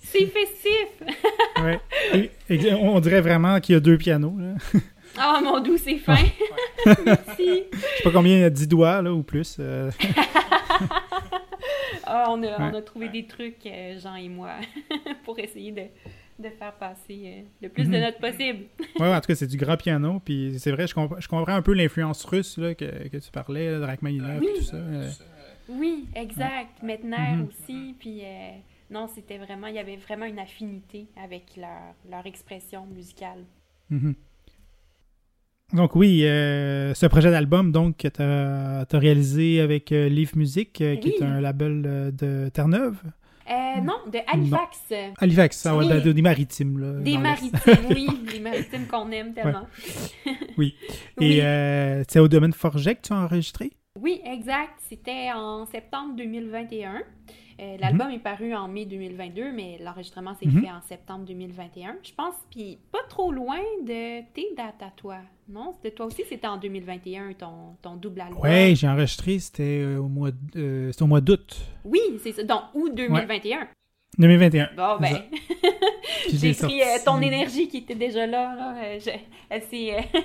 [0.02, 1.04] C'est festif!
[1.64, 2.80] ouais.
[2.80, 4.36] on dirait vraiment qu'il y a deux pianos.
[4.38, 4.82] Là.
[5.20, 6.18] Oh mon doux, c'est fin!
[7.06, 7.64] Merci!
[7.72, 9.58] Je sais pas combien il y a 10 doigts là, ou plus.
[9.60, 9.92] Euh.
[12.06, 14.52] Ah, on, a, on, a, trouvé des trucs, euh, Jean et moi,
[15.24, 15.84] pour essayer de,
[16.38, 18.02] de faire passer euh, le plus de mhm.
[18.02, 18.66] notes possible.
[19.00, 20.22] oui, en tout cas, c'est du grand piano.
[20.24, 23.80] Puis c'est vrai, je, je, comprends un peu l'influence russe là, que, que, tu parlais,
[23.80, 24.48] de Rachmaninoff oui.
[24.54, 24.78] et tout ça.
[24.78, 25.08] Oui,
[26.16, 26.82] exact.
[26.84, 27.48] Metner mhm.
[27.48, 27.96] aussi.
[28.00, 28.22] Puis
[28.92, 33.44] non, c'était vraiment, il y avait vraiment une affinité avec leur, leur expression musicale.
[33.90, 34.16] Mhm.
[35.74, 40.80] Donc oui, euh, ce projet d'album donc que tu as, réalisé avec euh, Leaf Music,
[40.82, 41.82] euh, qui est un label
[42.16, 42.98] de Terre-Neuve?
[43.84, 44.94] non, de Halifax.
[45.18, 46.78] Halifax, ah, ouais, des maritimes.
[46.78, 49.68] Là, des maritimes, oui, des maritimes qu'on aime tellement.
[50.58, 50.76] oui.
[51.20, 51.40] Et
[52.08, 53.72] c'est au domaine Forget que tu as enregistré?
[54.02, 54.74] Oui, exact.
[54.90, 57.04] C'était en septembre 2021.
[57.60, 58.16] Euh, l'album mhm.
[58.16, 60.62] est paru en mai 2022, mais l'enregistrement s'est mhm.
[60.62, 62.34] fait en septembre 2021, je pense.
[62.50, 65.74] Puis pas trop loin de tes dates à toi, non?
[65.74, 68.40] C'était toi aussi, c'était en 2021, ton, ton double album.
[68.42, 71.56] Oui, j'ai enregistré, c'était euh, au mois, euh, au mois d'août.
[71.86, 72.44] Oui, c'est ça.
[72.44, 73.68] Donc, août 2021.
[74.18, 74.70] 2021.
[74.76, 75.22] Bon, ben,
[76.32, 78.56] j'ai pris euh, ton énergie qui était déjà là.
[78.56, 78.76] là.
[78.84, 79.00] Euh,
[79.50, 80.20] elle s'est, euh,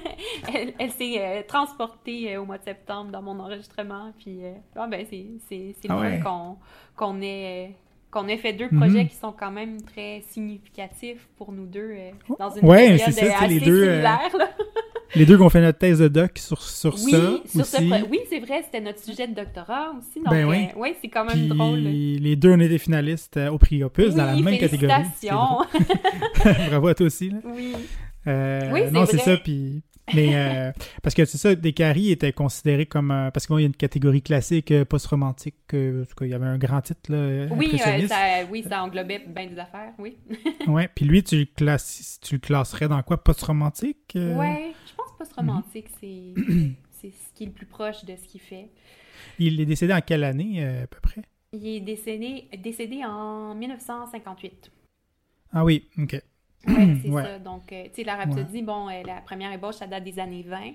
[0.78, 4.12] elle, s'est transportée au mois de septembre dans mon enregistrement.
[4.18, 4.40] Puis,
[4.74, 6.56] bon, ben, c'est, c'est, c'est ah qu'on,
[6.96, 7.74] qu'on, ait,
[8.10, 8.80] qu'on ait fait deux mhm.
[8.80, 11.94] projets qui sont quand même très significatifs pour nous deux
[12.38, 14.30] dans une ouais, période ça, assez les deux, similaire.
[15.14, 17.64] Les deux qui ont fait notre thèse de doc sur, sur oui, ça.
[17.64, 17.92] Sur aussi.
[18.10, 20.20] oui, c'est vrai, c'était notre sujet de doctorat aussi.
[20.28, 20.66] ben oui.
[20.70, 21.78] Euh, oui, c'est quand même Puis, drôle.
[21.78, 25.04] Les deux, on était finalistes euh, au prix Opus dans la même catégorie.
[26.68, 27.30] Bravo à toi aussi.
[27.30, 27.38] Là.
[27.44, 27.74] Oui.
[28.26, 29.36] Euh, oui, non, c'est ça.
[29.38, 29.82] Puis,
[30.14, 33.74] mais euh, parce que c'est ça, Descaries était considéré comme parce qu'il y a une
[33.74, 35.56] catégorie classique post-romantique.
[35.72, 37.90] en tout cas, il y avait un grand titre là, oui, ça,
[38.50, 40.18] oui, ça englobait bien des affaires, oui.
[40.66, 43.22] ouais, puis lui, tu le, classes, tu le classerais dans quoi?
[43.22, 46.34] Post-romantique Ouais, je post-romantique, c'est
[46.90, 48.68] c'est ce qui est le plus proche de ce qu'il fait.
[49.38, 51.22] Il est décédé en quelle année à peu près?
[51.52, 54.70] Il est décédé décédé en 1958.
[55.52, 56.22] Ah oui, ok.
[56.66, 57.38] Ouais, c'est ça.
[57.38, 60.42] Donc, euh, tu sais, la Rhapsodie, bon, euh, la première ébauche, ça date des années
[60.42, 60.72] 20,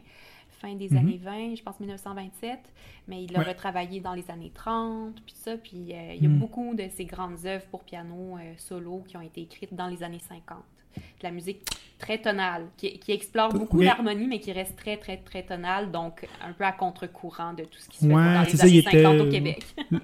[0.49, 0.97] fin des mhm.
[0.97, 2.59] années 20, je pense 1927,
[3.07, 6.29] mais il l'a retravaillé dans les années 30, puis ça, puis euh, il y a
[6.29, 6.39] mhm.
[6.39, 10.19] beaucoup de ses grandes œuvres pour piano solo qui ont été écrites dans les années
[10.19, 10.57] 50.
[10.95, 11.61] De la musique
[11.99, 16.27] très tonale, qui, qui explore beaucoup l'harmonie, mais qui reste très, très, très tonale, donc
[16.41, 19.29] un peu à contre-courant de tout ce qui se fait dans les années 50 au
[19.29, 19.63] Québec.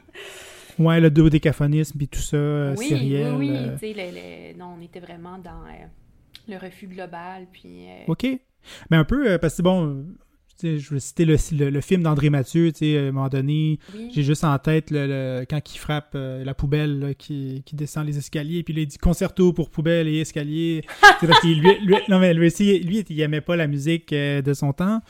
[0.79, 3.35] Ouais, le dodécaphonisme puis tout ça, euh, oui, sériel.
[3.35, 3.77] Oui, oui, euh.
[3.77, 5.85] tu sais, non, on était vraiment dans euh,
[6.47, 7.87] le refus global, puis...
[8.07, 8.25] OK.
[8.89, 10.05] Mais un peu, parce que bon,
[10.61, 11.37] je vais citer le,
[11.69, 13.79] le, film d'André Mathieu, à un moment donné,
[14.11, 18.63] j'ai juste en tête le, quand il frappe la poubelle qui, qui, descend les escaliers,
[18.63, 20.83] puis il dit concerto pour poubelle et escalier.
[21.21, 24.53] parce qu'il lui, lui, non mais lui aussi, lui, il aimait pas la musique de
[24.53, 25.01] son temps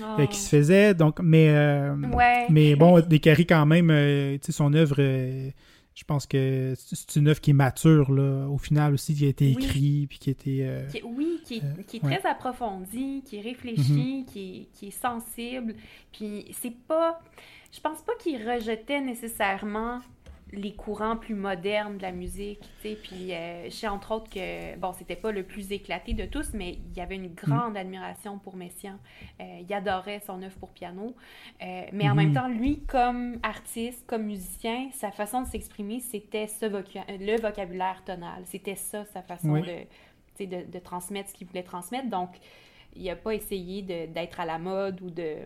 [0.00, 0.26] oh.
[0.26, 1.54] qui se faisait, donc mais
[2.48, 5.00] mais bon, Descaries quand même, tu sais son œuvre
[5.96, 9.28] je pense que c'est une œuvre qui est mature, là, au final aussi, qui a
[9.28, 10.66] été écrit, puis qui a été...
[10.68, 14.26] Euh, oui, qui est, euh, qui est très approfondie, qui est réfléchie, mhm.
[14.26, 15.74] qui, est, qui est sensible,
[16.12, 17.18] puis c'est pas...
[17.72, 20.00] Je pense pas qu'il rejetait nécessairement
[20.52, 24.30] les courants plus modernes de la musique, tu sais, puis euh, je sais entre autres
[24.30, 27.74] que, bon, c'était pas le plus éclaté de tous, mais il y avait une grande
[27.74, 27.78] mm.
[27.78, 28.98] admiration pour Messiaen.
[29.40, 31.16] Euh, il adorait son œuvre pour piano,
[31.62, 32.34] euh, mais en même mm-hmm.
[32.34, 38.42] temps, lui, comme artiste, comme musicien, sa façon de s'exprimer, c'était ce le vocabulaire tonal.
[38.44, 42.08] C'était ça, sa façon de, de, de transmettre ce qu'il voulait transmettre.
[42.08, 42.30] Donc,
[42.94, 45.38] il n'a pas essayé d'être à la mode ou de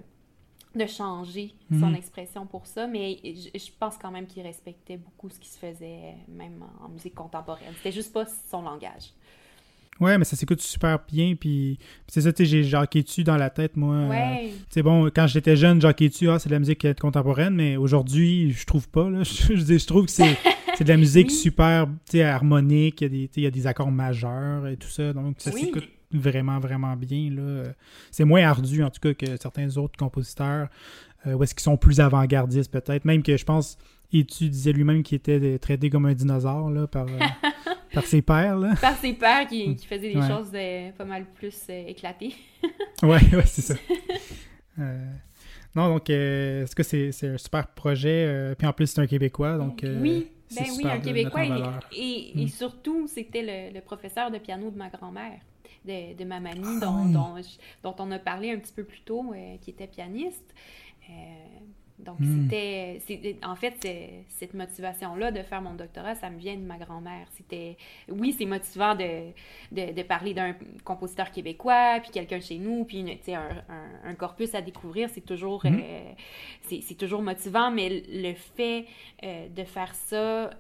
[0.75, 1.97] de changer son mhm.
[1.97, 6.15] expression pour ça, mais je, pense quand même qu'il respectait beaucoup ce qui se faisait,
[6.29, 7.73] même en, musique contemporaine.
[7.79, 9.13] C'était juste pas son langage.
[9.99, 13.37] Ouais, mais ça s'écoute super bien, puis c'est ça, tu sais, j'ai Jacques dessus dans
[13.37, 14.07] la tête, moi.
[14.07, 14.53] Ouais.
[14.71, 18.53] c'est bon, quand j'étais jeune, Jacques dessus, ah, c'est de la musique contemporaine, mais aujourd'hui,
[18.53, 19.23] je trouve pas, là.
[19.25, 20.39] Je, je, trouve que c'est
[20.81, 23.67] de la musique super, tu sais, harmonique, il y, a des, il y a des
[23.67, 27.31] accords majeurs et tout ça, donc ça s'écoute vraiment, vraiment bien.
[28.11, 30.69] C'est moins ardu, en tout cas, que certains autres compositeurs,
[31.27, 33.05] euh, ou est-ce qu'ils sont plus avant-gardistes, peut-être.
[33.05, 33.77] Même que je pense,
[34.13, 37.19] et tu disais lui-même qu'il était traité comme un dinosaure là, par, euh,
[37.95, 38.57] par ses pères.
[38.57, 38.75] Là.
[38.81, 42.35] Par ses pères qui, qui faisaient des choses euh, pas mal plus éclatées.
[43.03, 43.75] ouais, ouais, c'est ça.
[45.75, 48.55] non, donc, est-ce que c'est, un super projet?
[48.57, 49.85] puis en plus, c'est un Québécois, donc...
[49.85, 51.45] oui, ben oui, un Québécois.
[51.93, 52.49] Et, et, mm.
[52.49, 55.39] surtout, c'était le, professeur de piano de ma grand-mère
[55.85, 57.37] de, de ma mamie, ah dont,
[57.83, 60.55] dont, on a parlé un petit peu plus tôt, euh, qui était pianiste.
[61.09, 61.13] Euh,
[61.99, 62.49] Donc, hmm.
[62.51, 63.37] c'était.
[63.45, 63.77] En fait,
[64.29, 67.27] cette motivation-là de faire mon doctorat, ça me vient de ma grand-mère.
[67.37, 67.77] C'était.
[68.09, 69.33] Oui, c'est motivant de,
[69.73, 73.49] de, parler d'un compositeur québécois, puis quelqu'un chez nous, puis un,
[74.05, 75.11] un, corpus à découvrir.
[75.11, 76.13] C'est toujours, euh,
[76.63, 78.87] c'est toujours motivant, mais le fait
[79.23, 80.51] euh, de faire ça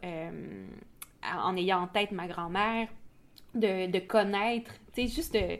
[1.22, 2.88] en ayant en tête ma grand-mère,
[3.54, 5.58] de, de, connaître, tu sais, juste de,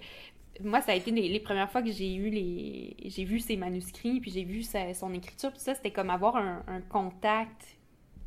[0.62, 2.97] moi, ça a été les, premières fois que j'ai eu les.
[3.07, 6.80] J'ai vu ses manuscrits, puis j'ai vu son écriture, puis ça, c'était comme avoir un,
[6.88, 7.76] contact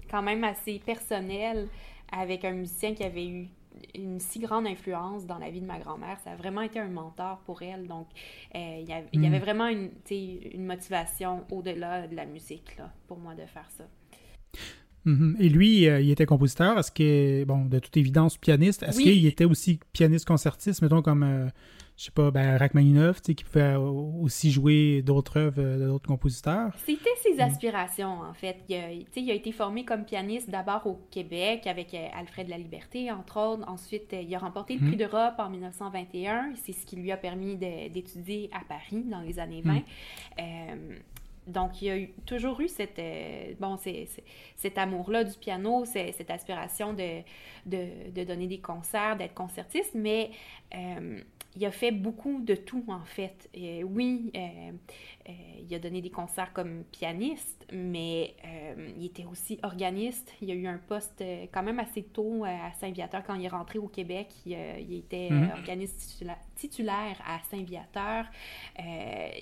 [0.09, 1.67] quand même assez personnel
[2.11, 3.47] avec un musicien qui avait eu
[3.95, 6.19] une si grande influence dans la vie de ma grand-mère.
[6.23, 7.87] Ça a vraiment été un mentor pour elle.
[7.87, 8.07] Donc,
[8.55, 9.41] euh, il, y avait, y avait, mm.
[9.41, 13.85] vraiment une, une motivation au-delà de la musique là, pour moi de faire ça.
[15.05, 15.35] Mm-hmm.
[15.39, 16.77] Et lui, euh, il était compositeur.
[16.77, 18.83] Est-ce que, bon, de toute évidence, pianiste.
[18.83, 21.47] Est-ce qu'il était aussi pianiste concertiste, mettons, comme euh,
[21.95, 26.07] je sais pas, ben, Rachmaninoff, tu sais, qui pouvait aussi jouer d'autres œuvres euh, d'autres
[26.07, 26.71] compositeurs?
[26.85, 28.57] C'était ses aspirations, en fait.
[28.67, 32.57] Il a, il a été formé comme pianiste d'abord au Québec avec euh, Alfred La
[32.57, 33.69] Liberté, entre autres.
[33.69, 34.97] Ensuite, il a remporté le prix mhm.
[34.97, 36.53] d'Europe en 1921.
[36.55, 39.81] C'est ce qui lui a permis d'étudier à Paris dans les années 20.
[41.47, 42.67] Donc, il a eu, toujours eu
[43.77, 44.07] c'est,
[44.55, 47.21] cet amour-là du piano, cette aspiration de,
[47.65, 50.31] de, de, donner des concerts, d'être concertiste, mais
[51.55, 53.49] il a fait beaucoup de tout, en fait.
[53.53, 54.71] Et oui, euh,
[55.29, 55.31] euh,
[55.61, 60.33] il a donné des concerts comme pianiste, mais euh, il était aussi organiste.
[60.41, 61.23] Il a eu un poste
[61.53, 63.23] quand même assez tôt à Saint-Viateur.
[63.23, 64.53] Quand il est rentré au Québec, il,
[64.95, 65.51] était mhm.
[65.51, 66.23] organiste
[66.55, 68.25] titulaire à Saint-Viateur.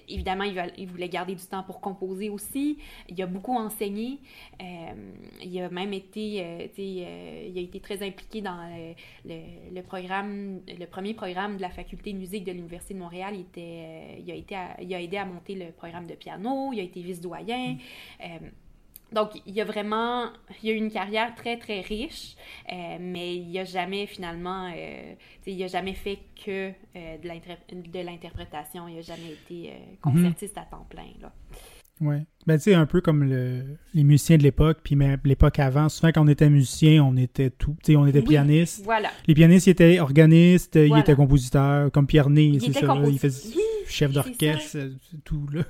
[0.08, 2.78] évidemment, il, voulait garder du temps pour composer aussi.
[3.08, 4.20] Il a beaucoup enseigné.
[4.60, 8.70] il a même été, il a été très impliqué dans
[9.26, 13.36] le, programme, le premier programme de la faculté de musique de l'Université de Montréal.
[13.36, 16.80] Il, était, il, a été il a aidé à monter le programme de piano, il
[16.80, 17.74] a été vice-doyen.
[17.74, 17.78] Mm.
[18.22, 18.50] Euh,
[19.12, 20.30] donc, il a vraiment,
[20.64, 22.36] il a eu une carrière très, très riche,
[22.72, 25.14] euh, mais il n'a jamais finalement, euh,
[25.46, 30.00] il n'a jamais fait que de l'interprétation, il n'a jamais été mm-hmm.
[30.02, 31.12] concertiste à temps plein.
[31.22, 31.32] Là.
[32.02, 32.16] Oui.
[32.48, 35.90] Ben, tu sais, un peu comme le, les musiciens de l'époque, puis même l'époque avant.
[35.90, 37.76] Souvent, quand on était musicien, on était tout.
[37.84, 38.84] Tu sais, on était pianiste.
[38.84, 39.10] Voilà.
[39.28, 42.98] Les pianistes, ils étaient organistes, ils étaient compositeurs, comme Pierre Ney, c'est ça.
[43.08, 43.54] il faisait
[43.88, 44.78] chef d'orchestre,
[45.24, 45.62] tout, là.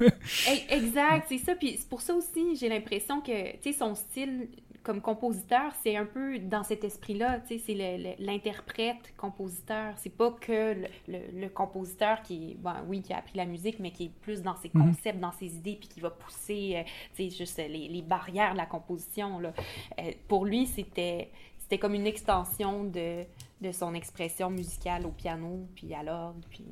[0.70, 1.56] exact, c'est ça.
[1.56, 4.48] Puis c'est pour ça aussi, j'ai l'impression que, tu sais, son style
[4.84, 9.94] comme compositeur, c'est un peu dans cet esprit-là, tu sais, c'est l'interprète compositeur.
[9.98, 10.76] C'est pas que
[11.08, 14.56] le, compositeur qui, ben, oui, qui a appris la musique, mais qui est plus dans
[14.56, 14.88] ses mhm.
[14.88, 16.84] concepts, dans ses idées, puis qui va pousser, euh,
[17.16, 19.54] tu sais, juste les, les, barrières de la composition, là.
[20.00, 23.24] Euh, pour lui, c'était c'était comme une extension de,
[23.62, 26.66] de son expression musicale au piano, puis à l'orgue, puis...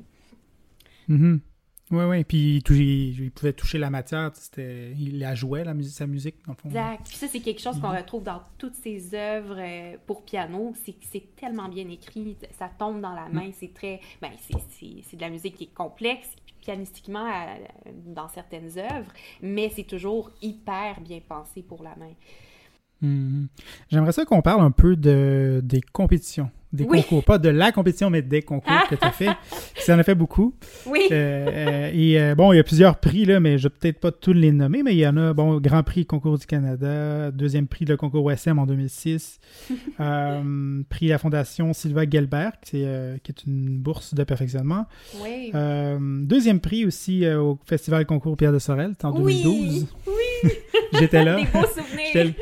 [1.08, 1.40] Mhm.
[1.90, 2.24] Oui, oui.
[2.24, 4.30] Puis il, pouvait toucher la matière.
[4.56, 6.68] Il la jouait, la musique, sa musique, dans le fond.
[6.68, 7.06] Exact.
[7.08, 7.96] Puis ça, c'est quelque chose qu'on mhm.
[7.96, 10.72] retrouve dans toutes ses œuvres euh, pour piano.
[11.10, 12.36] C'est tellement bien écrit.
[12.58, 13.46] Ça tombe dans la main.
[13.46, 13.52] Mhm.
[13.58, 14.00] C'est très.
[14.22, 16.28] Ben, c'est de la musique qui est complexe,
[16.60, 17.28] pianistiquement,
[18.06, 19.12] dans certaines œuvres,
[19.42, 22.12] mais c'est toujours hyper bien pensé pour la main.
[23.02, 23.48] Mhm.
[23.90, 28.10] J'aimerais ça qu'on parle un peu de, des compétitions des concours, pas de la compétition,
[28.10, 29.30] mais des concours que tu as fait.
[29.76, 30.54] Ça en a fait beaucoup.
[30.86, 31.08] Oui.
[31.10, 33.98] Euh, euh, et euh, bon, il y a plusieurs prix, là, mais je vais peut-être
[33.98, 37.30] pas tous les nommer, mais il y en a, bon, Grand Prix Concours du Canada,
[37.32, 39.40] deuxième prix le concours OSM en 2006,
[40.88, 44.86] prix la Fondation Sylva Gelbert, qui, est, qui est une bourse de perfectionnement.
[45.20, 45.52] Oui.
[46.24, 49.86] deuxième prix aussi au Festival Concours Pierre de Sorel, en 2012.
[50.06, 50.50] Oui, oui.
[50.92, 51.36] J'étais là.
[51.40, 52.34] Des beaux souvenirs.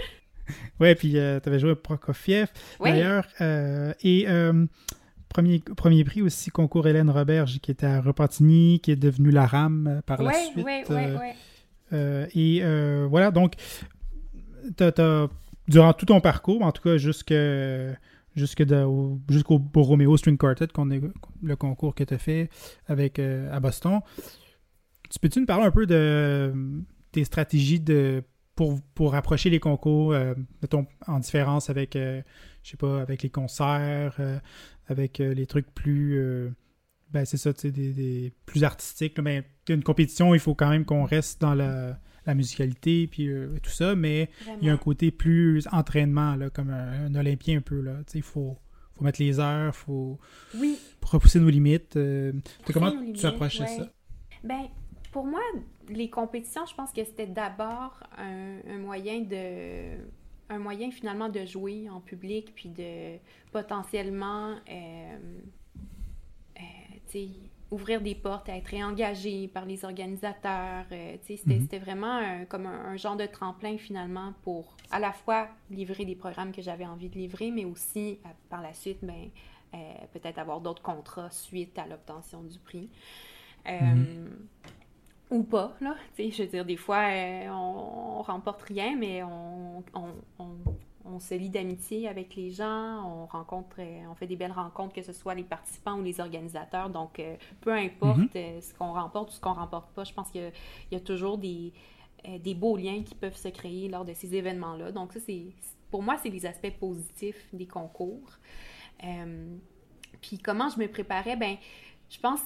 [0.80, 2.48] Ouais, puis euh, tu avais joué Prokofiev,
[2.80, 3.26] d'ailleurs.
[3.40, 4.66] Euh, et euh,
[5.28, 9.46] premier, premier prix aussi, concours Hélène Robert, qui était à Repentigny, qui est devenu la
[9.46, 10.64] rame par la suite.
[10.64, 10.96] Oui, oui,
[11.92, 11.98] oui.
[12.34, 12.62] et
[13.08, 13.54] voilà, donc,
[15.66, 17.24] durant tout ton parcours, en tout cas jusqu'au
[18.36, 21.00] jusqu'au Romeo String Quartet, qu'on est,
[21.42, 22.50] le concours que tu as fait
[22.86, 24.00] avec, à Boston.
[25.10, 26.52] Tu peux-tu nous parler un peu de
[27.10, 28.22] tes stratégies de
[28.58, 32.20] pour, pour approcher les concours, euh, mettons, en différence avec, euh,
[32.64, 34.40] je sais pas, avec les concerts, euh,
[34.88, 36.20] avec les trucs plus,
[37.12, 39.20] ben c'est ça, tu sais, des, plus artistiques.
[39.20, 42.00] mais une compétition, il faut quand même qu'on reste dans la,
[42.34, 43.30] musicalité, puis
[43.62, 44.28] tout ça, mais
[44.60, 48.12] il y a un côté plus entraînement, là, comme un, Olympien un peu, là, tu
[48.12, 48.58] sais, il faut,
[48.96, 50.18] faut mettre les heures, il faut
[50.56, 50.76] oui.
[51.00, 51.96] repousser nos limites.
[52.72, 53.88] comment tu approches ça?
[54.42, 54.64] Ben,
[55.12, 55.40] pour moi,
[55.88, 59.96] les compétitions, je pense que c'était d'abord un, moyen de
[60.50, 63.18] un moyen finalement de jouer en public puis de
[63.52, 65.18] potentiellement euh,
[66.58, 67.26] euh,
[67.70, 70.86] ouvrir des portes, à être réengagé par les organisateurs.
[70.90, 71.36] Euh, mhm.
[71.60, 76.52] c'était, vraiment comme un, genre de tremplin finalement pour à la fois livrer des programmes
[76.52, 79.28] que j'avais envie de livrer, mais aussi par la suite, ben,
[80.14, 82.88] peut-être avoir d'autres contrats suite à l'obtention du prix.
[83.66, 84.48] Mhm.
[85.30, 85.94] Ou pas, là.
[86.18, 87.04] je veux dire, des fois,
[87.48, 89.84] on, on remporte rien, mais on,
[91.08, 94.94] on se lie d'amitié avec les gens, on rencontre, euh, on fait des belles rencontres,
[94.94, 96.90] que ce soit les participants ou les organisateurs.
[96.90, 98.28] Donc, euh, peu importe mhm.
[98.36, 100.52] euh, ce qu'on remporte ou ce qu'on remporte pas, je pense qu'il
[100.92, 101.72] y, a toujours des,
[102.40, 104.92] des beaux liens qui peuvent se créer lors de ces événements-là.
[104.92, 105.46] Donc, ça, c'est
[105.90, 108.38] pour moi, c'est les aspects positifs des concours.
[110.20, 111.56] puis comment je me préparais, ben,
[112.10, 112.40] je pense,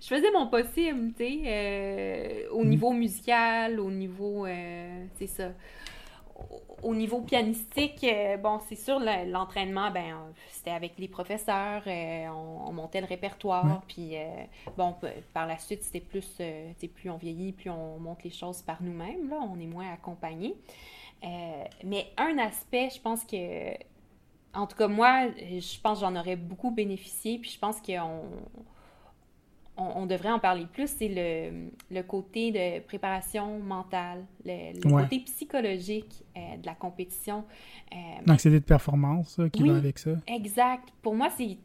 [0.00, 2.68] je faisais mon possible, tu sais, au mhm.
[2.68, 4.46] niveau musical, au niveau,
[5.18, 5.50] c'est ça
[6.82, 10.16] au niveau pianistique, euh, bon, c'est sûr, l'entraînement, ben,
[10.50, 14.26] c'était avec les professeurs, euh, on, montait le répertoire, puis euh,
[14.76, 14.94] bon,
[15.32, 16.40] par la suite, c'était plus,
[16.94, 20.54] plus on vieillit, plus on monte les choses par nous-mêmes, là, on est moins accompagné.
[21.84, 23.74] mais un aspect, je pense que,
[24.54, 28.22] en tout cas, moi, je pense que j'en aurais beaucoup bénéficié, puis je pense qu'on
[29.76, 31.08] on, devrait en parler plus, c'est
[31.90, 37.44] le, côté de préparation mentale, le, côté psychologique euh, de la compétition.
[37.92, 37.96] Euh,
[38.26, 40.10] L'anxiété de performance qui va avec ça.
[40.26, 40.88] Exact.
[41.00, 41.58] Pour moi, c'est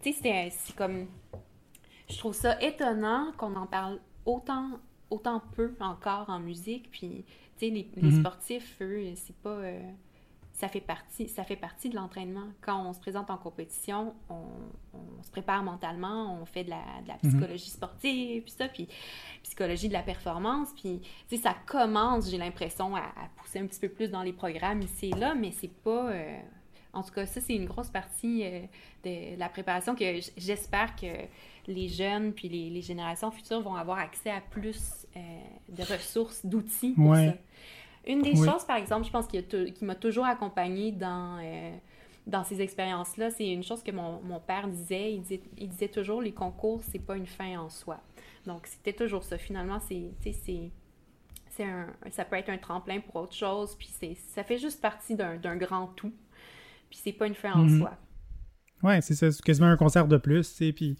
[0.75, 1.07] comme...
[2.09, 4.79] Je trouve ça étonnant qu'on en parle autant,
[5.09, 6.89] autant peu encore en musique.
[6.89, 7.25] Puis,
[7.57, 8.19] tu sais, les, les, mm-hmm.
[8.19, 9.59] sportifs, eux, c'est pas...
[10.57, 12.47] Ça fait partie, ça fait partie de l'entraînement.
[12.61, 14.43] Quand on se présente en compétition, on,
[15.21, 16.79] se prépare mentalement, on fait de la,
[17.21, 17.29] mhm.
[17.29, 18.87] psychologie sportive, puis ça, puis
[19.43, 20.99] psychologie de la performance, puis
[21.37, 23.03] ça commence, j'ai l'impression, à,
[23.35, 26.09] pousser un petit peu plus dans les programmes ici et là, mais c'est pas...
[26.09, 26.39] Euh,
[26.93, 28.61] en tout cas, ça, c'est une grosse partie euh,
[29.03, 31.05] de la préparation que j'espère que
[31.67, 35.19] les jeunes puis les, générations futures vont avoir accès à plus euh,
[35.69, 37.33] de ressources, d'outils pour ça.
[38.07, 41.75] Une des choses, par exemple, je pense qui, m'a toujours accompagnée dans, euh,
[42.25, 45.13] dans ces expériences-là, c'est une chose que mon, père disait.
[45.13, 45.41] Il, disait.
[45.57, 47.99] il disait toujours les concours, c'est pas une fin en soi.
[48.45, 49.37] Donc, c'était toujours ça.
[49.37, 50.11] Finalement, c'est.
[50.21, 50.71] c'est
[51.63, 55.57] un, ça peut être un tremplin pour autre chose, puis ça fait juste partie d'un
[55.57, 56.13] grand tout.
[56.89, 57.79] Puis c'est pas une fin en mm-hmm.
[57.79, 57.97] soi.
[58.83, 60.97] Ouais, c'est ça, c'est quasiment un concert de plus, tu sais, puis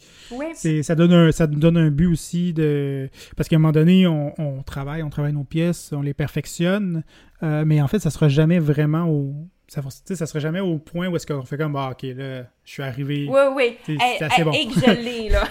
[0.55, 4.07] c'est, ça donne un, ça donne un but aussi de, parce qu'à un moment donné,
[4.07, 7.03] on, on travaille, on travaille nos pièces, on les perfectionne,
[7.43, 9.35] euh, mais en fait, ça sera jamais vraiment au,
[9.67, 12.71] ça, ça serait jamais au point où est-ce qu'on fait comme, bah, ok, là, je
[12.71, 13.27] suis arrivé.
[13.29, 14.51] Oui, oui, c'est assez bon.
[14.53, 15.43] Et que je l'ai, là.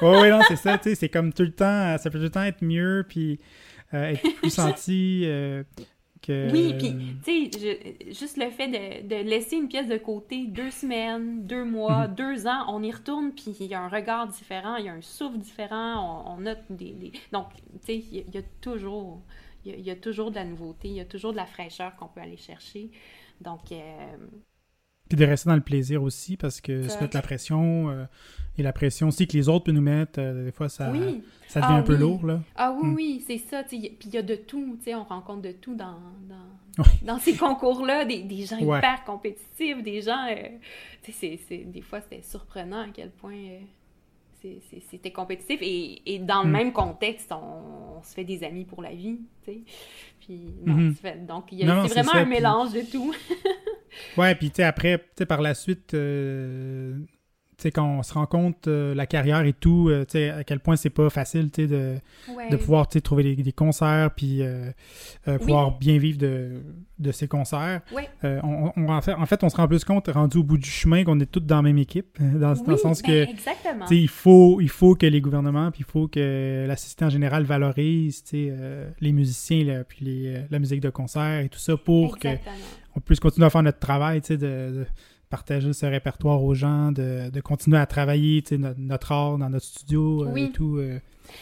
[0.00, 2.24] oui, oui, non, c'est ça, tu sais, c'est comme tout le temps, ça peut tout
[2.24, 3.38] le temps être mieux, puis
[3.94, 5.22] euh, être plus senti.
[5.26, 5.62] Euh,
[6.28, 11.46] oui, puis, tu sais, juste le fait de, laisser une pièce de côté deux semaines,
[11.46, 12.14] deux mois, mhm.
[12.14, 14.92] deux ans, on y retourne, puis il y a un regard différent, il y a
[14.92, 19.22] un souffle différent, on, note des, Donc, tu sais, il y, a toujours...
[19.64, 22.08] Il y, a, toujours de la nouveauté, il y a toujours de la fraîcheur qu'on
[22.08, 22.90] peut aller chercher.
[23.40, 23.70] Donc...
[23.72, 24.16] Euh,
[25.08, 27.90] puis de rester dans le plaisir aussi, parce que se mettre la pression...
[27.90, 28.04] Euh,
[28.58, 30.92] et la pression aussi que les autres peuvent nous mettre, euh, des fois, ça,
[31.48, 32.26] ça devient ah un peu lourd.
[32.26, 32.40] Là.
[32.54, 32.94] Ah oui, hmm.
[32.94, 33.62] oui, c'est ça.
[33.62, 35.96] Puis il y a de tout, on rencontre de tout dans,
[36.28, 40.26] dans, dans ces concours-là, des, des, gens hyper compétitifs, des gens...
[40.28, 40.48] Euh,
[41.10, 43.34] c'est, des fois, c'était surprenant à quel point...
[43.34, 43.58] Euh,
[44.90, 46.52] c'était compétitif et, et, dans le hmm.
[46.52, 49.60] même contexte, on, se fait des amis pour la vie, tu sais.
[50.18, 51.26] Puis, non, mm-hmm.
[51.26, 53.14] donc, c'est vraiment un mélange de tout.
[54.16, 55.94] ouais, puis, tu sais, après, tu sais, par la suite,
[57.70, 60.04] quand on se rend compte euh, la carrière et tout, euh,
[60.36, 61.96] à quel point c'est pas facile de,
[62.50, 64.72] de pouvoir trouver des, concerts puis euh,
[65.38, 66.62] pouvoir bien vivre de,
[66.98, 67.82] de ces concerts.
[68.22, 71.04] On, en, fait, en fait, on se rend plus compte, rendu au bout du chemin,
[71.04, 74.68] qu'on est tous dans la même équipe, dans, le sens que ben, il faut, il
[74.68, 79.84] faut que les gouvernements puis il faut que la société en général valorise les musiciens
[79.86, 83.62] puis les, la musique de concert et tout ça pour qu'on puisse continuer à faire
[83.62, 84.86] notre travail de, de
[85.32, 89.64] partager ce répertoire aux gens, de, de continuer à travailler notre, notre, art dans notre
[89.64, 90.76] studio euh, et tout.
[90.76, 91.00] Euh.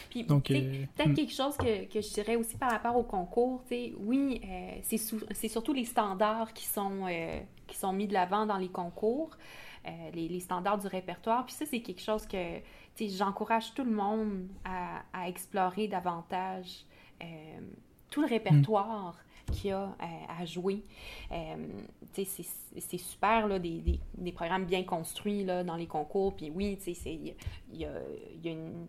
[0.09, 1.13] Puis, Donc, euh, peut-être hmm.
[1.13, 3.61] quelque chose que, que, je dirais aussi par rapport au concours,
[3.99, 4.41] oui,
[4.83, 7.05] c'est surtout les standards qui sont,
[7.67, 9.31] qui sont mis de l'avant dans les concours,
[10.13, 11.45] les, les, standards du répertoire.
[11.45, 12.61] Puis ça, c'est quelque chose que
[12.97, 16.85] j'encourage tout le monde à, à explorer davantage.
[18.09, 19.17] tout le répertoire
[19.51, 20.05] qu'il y a euh,
[20.39, 20.83] à, jouer.
[21.31, 21.67] Euh,
[22.13, 26.35] c'est super, là, des, des, programmes bien construits là, dans les concours.
[26.35, 27.33] Puis oui, il
[27.73, 27.91] y a,
[28.43, 28.87] y a une...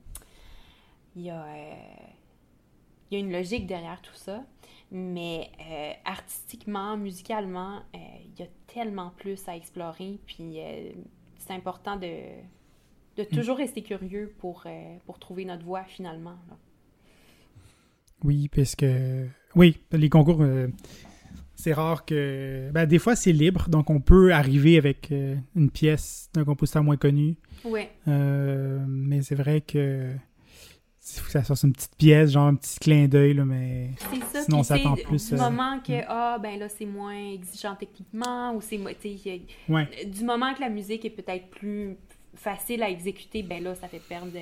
[1.14, 1.74] Y a, euh,
[3.10, 4.42] y a une logique derrière tout ça,
[4.90, 5.50] mais
[6.06, 10.60] artistiquement, musicalement, il y a tellement plus à explorer, puis
[11.36, 12.22] c'est important de,
[13.18, 14.64] de toujours rester curieux pour,
[15.04, 16.38] pour trouver notre voie finalement.
[18.24, 20.44] Oui, parce que oui, les concours,
[21.54, 22.70] c'est rare que.
[22.72, 25.12] Ben, des fois, c'est libre, donc on peut arriver avec
[25.54, 27.36] une pièce d'un compositeur moins connu.
[27.64, 27.82] Oui.
[28.06, 30.12] mais c'est vrai que
[31.04, 33.90] il faut que ça sorte une petite pièce, genre un petit clin d'œil, mais
[34.32, 35.30] ça, sinon on s'attend plus.
[35.30, 38.78] Du moment que, ah, ben là, c'est moins exigeant techniquement, ou c'est.
[39.68, 39.88] Ouais.
[40.06, 41.96] Du moment que la musique est peut-être plus
[42.34, 44.32] facile à exécuter, ben là, ça fait perdre.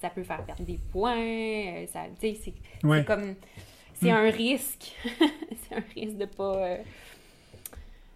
[0.00, 1.16] Ça peut faire perdre des points.
[1.16, 3.34] Euh, ça, c'est, c'est comme.
[3.94, 4.16] C'est mm.
[4.16, 4.94] un risque.
[5.08, 6.56] c'est un risque de pas.
[6.56, 6.76] Euh,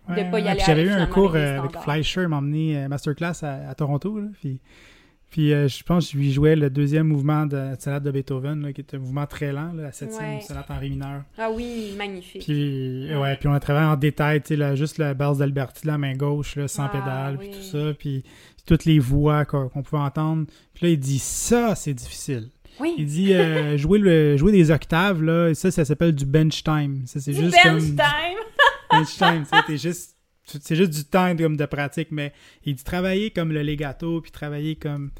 [0.08, 3.68] de pas y aller J'avais eu un cours euh, avec Fleischer, m'a emmené masterclass à,
[3.68, 4.60] à Toronto, là, puis
[5.30, 8.10] puis euh, je pense que je lui jouais le deuxième mouvement de la sonate de
[8.10, 11.24] Beethoven, qui est un mouvement très lent, la septième sonate en ré mineur.
[11.36, 12.44] Ah oui, magnifique.
[12.44, 13.36] Puis, ouais.
[13.36, 16.56] puis on a travaillé en détail, tu sais, juste la base d'Alberti, la main gauche,
[16.56, 18.24] là, sans ah, pédale, puis tout ça, puis
[18.66, 20.46] toutes les voix qu'on pouvait entendre.
[20.74, 22.50] Puis là, il dit ça, c'est difficile.
[22.78, 22.94] Oui.
[22.98, 27.02] Il dit euh, jouer, le, jouer des octaves, là, ça, ça s'appelle du bench time.
[27.06, 28.38] Ça, c'est juste bench time!
[28.90, 32.32] bench time, c'est juste c'est juste du temps comme de pratique, mais
[32.64, 35.10] il dit travailler comme le legato, puis travailler comme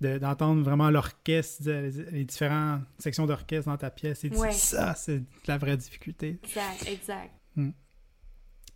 [0.00, 1.62] d'entendre vraiment l'orchestre,
[2.10, 4.24] les différentes sections d'orchestre dans ta pièce.
[4.24, 6.40] Il dit ça, c'est la vraie difficulté.
[6.42, 7.30] Exact, exact.
[7.54, 7.70] Hmm.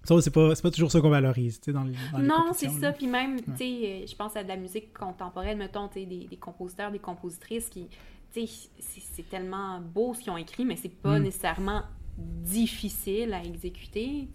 [0.07, 2.93] C'est pas, pas toujours ça qu'on valorise, tu sais, dans les, Non, c'est ça.
[2.93, 6.07] Puis même, tu sais, euh, je pense à de la musique contemporaine, mettons, tu sais,
[6.07, 7.89] des, des, compositeurs, des compositrices qui,
[8.33, 11.23] tu sais, c'est tellement beau ce qu'ils ont écrit, mais c'est pas hmm.
[11.23, 11.83] nécessairement
[12.19, 14.27] difficile à exécuter,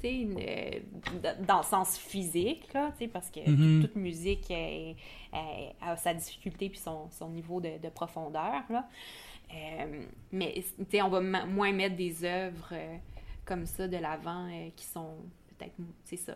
[1.48, 3.82] dans le sens physique, là, parce que mm-hmm.
[3.82, 4.54] toute musique
[5.82, 8.62] a sa difficulté puis son, son niveau de, de profondeur.
[8.70, 8.88] Là.
[9.54, 10.64] Euh, mais
[11.02, 12.98] on va moins mettre des œuvres euh,
[13.46, 15.16] comme ça de l'avant euh, qui sont
[15.62, 16.36] peut-être, c'est ça,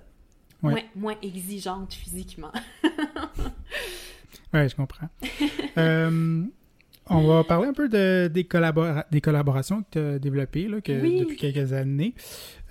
[0.61, 2.51] moins, moins exigeantes physiquement.
[4.53, 5.09] oui, je comprends.
[7.09, 8.47] On va parler un peu de, des,
[9.11, 12.15] des collaborations que tu as développées là, que, depuis quelques années.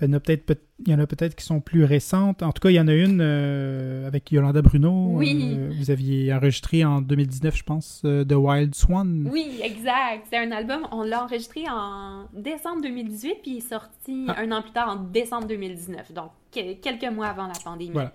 [0.01, 2.43] Il y en a peut-être il y en a peut-être qui sont plus récentes.
[2.43, 5.07] En tout cas, il y en a une euh, avec Yolanda Bruno.
[5.11, 5.55] Oui.
[5.57, 9.29] Euh, vous aviez enregistré en 2019, je pense, euh, The Wild Swan.
[9.31, 10.27] Oui, exact.
[10.29, 14.35] C'est un album, on l'a enregistré en décembre 2018, puis il est sorti ah.
[14.37, 16.11] un an plus tard, en décembre 2019.
[16.11, 17.91] Donc, quelques mois avant la pandémie.
[17.93, 18.11] Voilà.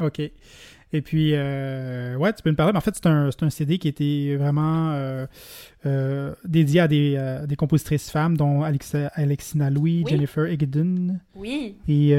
[0.00, 0.20] OK.
[0.92, 2.74] Et puis, euh, ouais, tu peux me parler.
[2.74, 5.26] en fait, c'est un, un, CD qui était vraiment euh,
[5.84, 11.20] euh, dédié à des, des, compositrices femmes, dont Alexina Louis, Jennifer Egden.
[11.34, 11.76] Oui.
[11.88, 12.10] Et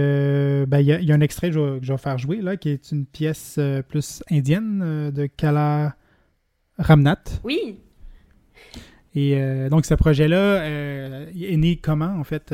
[0.68, 2.42] ben, il y, y, a un extrait que je, vais, que je, vais faire jouer,
[2.42, 5.96] là, qui est une pièce plus indienne de Kala
[6.78, 7.24] Ramnat.
[7.44, 7.78] Oui.
[9.16, 12.54] Et donc, ce projet-là est né comment, en fait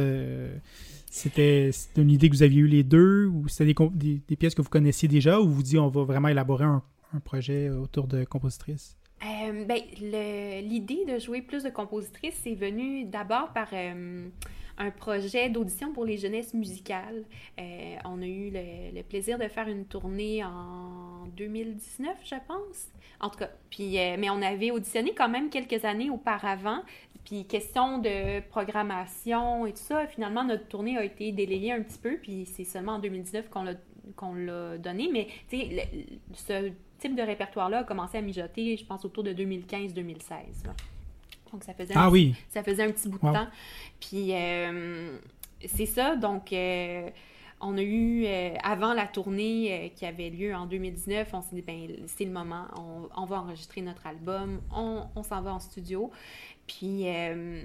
[1.16, 4.70] c'était une idée que vous aviez eu les deux ou c'était des, pièces que vous
[4.70, 6.84] connaissiez déjà ou vous dites on va vraiment élaborer un,
[7.24, 8.97] projet autour de compositrices?
[9.24, 14.28] Euh, ben, l'idée de jouer plus de compositrices, c'est venu d'abord par euh,
[14.78, 17.24] un projet d'audition pour les jeunesses musicales.
[17.61, 22.89] Euh, on a eu le, plaisir de faire une tournée en 2019, je pense.
[23.22, 26.82] En tout cas, puis, mais on avait auditionné quand même quelques années auparavant.
[27.26, 31.97] Puis question de programmation et tout ça, finalement, notre tournée a été délayée un petit
[31.97, 33.73] peu, puis c'est seulement en 2019 qu'on l'a,
[34.15, 35.09] qu'on l'a donné.
[35.11, 35.89] Mais, tu sais,
[36.34, 39.95] ce type de répertoire-là a commencé à mijoter, je pense, autour de 2015-2016.
[41.51, 42.36] Donc, ça faisait, ah, un, oui.
[42.49, 43.47] ça faisait un petit bout de temps.
[43.99, 45.17] Puis, euh,
[45.65, 46.53] c'est ça, donc...
[46.53, 47.09] Euh,
[47.61, 51.61] on a eu, euh, avant la tournée qui avait lieu en 2019, on s'est dit,
[51.61, 52.65] ben, c'est le moment,
[53.15, 56.11] on, va enregistrer notre album, on, on s'en va en studio.
[56.68, 57.61] Puis, euh,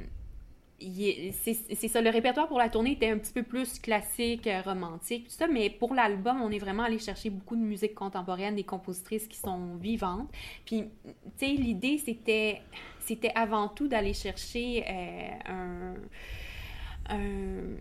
[0.81, 5.25] c'est ça, le répertoire pour la tournée était un petit peu plus classique, euh, romantique,
[5.25, 8.65] tout ça, mais pour l'album, on est vraiment allé chercher beaucoup de musique contemporaine, des
[8.65, 10.29] compositrices qui sont vivantes.
[10.65, 12.63] Puis, tu sais, l'idée, c'était,
[13.01, 15.95] c'était avant tout d'aller chercher euh, un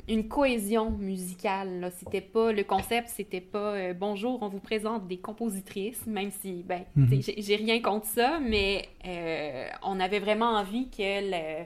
[0.08, 1.92] une cohésion musicale.
[1.98, 6.64] C'était pas le concept, c'était pas euh, bonjour, on vous présente des compositrices, même si
[6.64, 7.22] ben mhm.
[7.38, 11.66] j'ai rien contre ça, mais euh, on avait vraiment envie que le,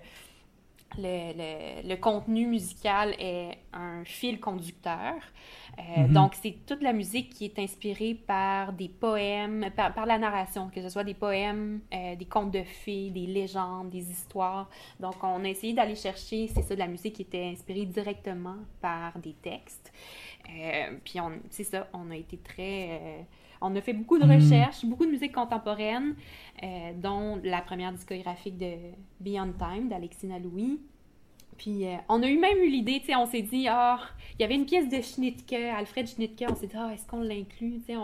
[0.98, 5.16] le, le, contenu musical ait un fil conducteur.
[5.80, 6.14] Euh, mhm.
[6.14, 10.82] Donc, c'est toute la musique qui est inspirée par des poèmes, par, la narration, que
[10.82, 14.70] ce soit des poèmes, euh, des contes de fées, des légendes, des histoires.
[15.00, 18.58] Donc, on a essayé d'aller chercher, c'est ça, de la musique qui était inspirée directement
[18.82, 19.91] par des textes.
[20.50, 21.20] Euh, puis,
[21.50, 23.26] c'est ça, on a été très...
[23.64, 26.16] on a fait beaucoup de recherches, beaucoup de musique contemporaine,
[27.01, 28.76] dont la première discographique de
[29.20, 30.80] Beyond Time d'Alexina Louis.
[31.57, 33.99] Puis euh, on a eu même eu l'idée, tu sais, on s'est dit, ah,
[34.38, 37.22] il y avait une pièce de Schnittke, Alfred Schnittke, on s'est dit, ah, est-ce qu'on
[37.22, 37.99] l'inclut, tu sais,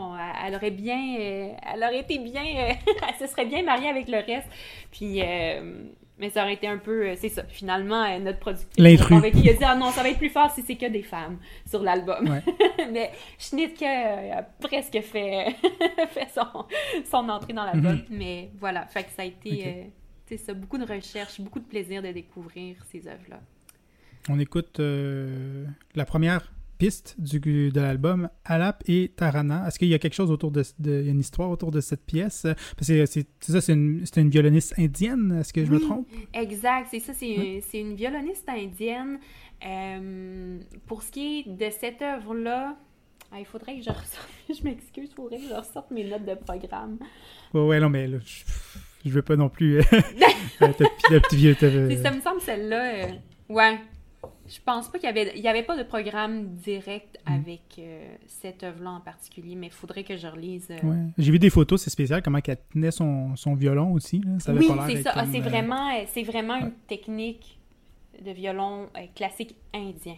[0.45, 2.73] elle aurait bien, euh, elle aurait été bien, euh,
[3.07, 4.47] elle se serait bien mariée avec le reste.
[4.91, 5.21] Puis,
[6.19, 9.21] mais ça aurait été un peu, c'est ça, finalement, notre producteur, L'intrus.
[9.33, 11.37] il a dit, ah non, ça va être plus fort si c'est que des femmes
[11.69, 12.41] sur l'album.
[12.91, 15.55] mais Schnittke a presque fait,
[16.09, 16.65] fait son,
[17.09, 17.95] son, entrée dans l'album.
[17.95, 18.05] Mm-hmm.
[18.11, 19.91] Mais voilà, fait que ça a été
[20.29, 23.41] c'est ça, beaucoup de recherche, beaucoup de plaisir de découvrir ces œuvres-là.
[24.29, 25.65] On écoute euh,
[25.95, 29.67] la première piste du, de l'album, Alap et Tarana.
[29.67, 32.47] Est-ce qu'il y a quelque chose autour de, de une histoire autour de cette pièce?
[32.75, 36.07] Parce que c'est ça, c'est une, une, violoniste indienne, est-ce que je me trompe?
[36.33, 39.19] Exact, c'est ça, c'est une, violoniste indienne.
[39.65, 40.57] Euh,
[40.87, 42.77] pour ce qui est de cette œuvre-là,
[43.31, 46.25] ah, il faudrait que je ressorte, je m'excuse, il faudrait que je ressorte mes notes
[46.25, 46.97] de programme.
[47.53, 48.19] Ouais, ouais, non, mais là,
[49.05, 49.79] je veux pas non plus.
[49.79, 49.83] Euh,
[50.59, 51.55] petit vieux.
[51.55, 53.05] Ça me semble celle-là.
[53.05, 53.11] Euh,
[53.49, 53.77] ouais.
[54.49, 57.33] Je pense pas qu'il y avait, il y avait pas de programme direct mm.
[57.33, 60.67] avec euh, cette œuvre-là en particulier, mais il faudrait que je relise.
[60.83, 60.97] Ouais.
[61.17, 64.21] J'ai vu des photos, c'est spécial, comment elle tenait son, son violon aussi.
[64.39, 65.13] Ça oui, c'est ça.
[65.15, 67.59] Ah, c'est vraiment, c'est vraiment une technique
[68.23, 70.15] de violon classique indien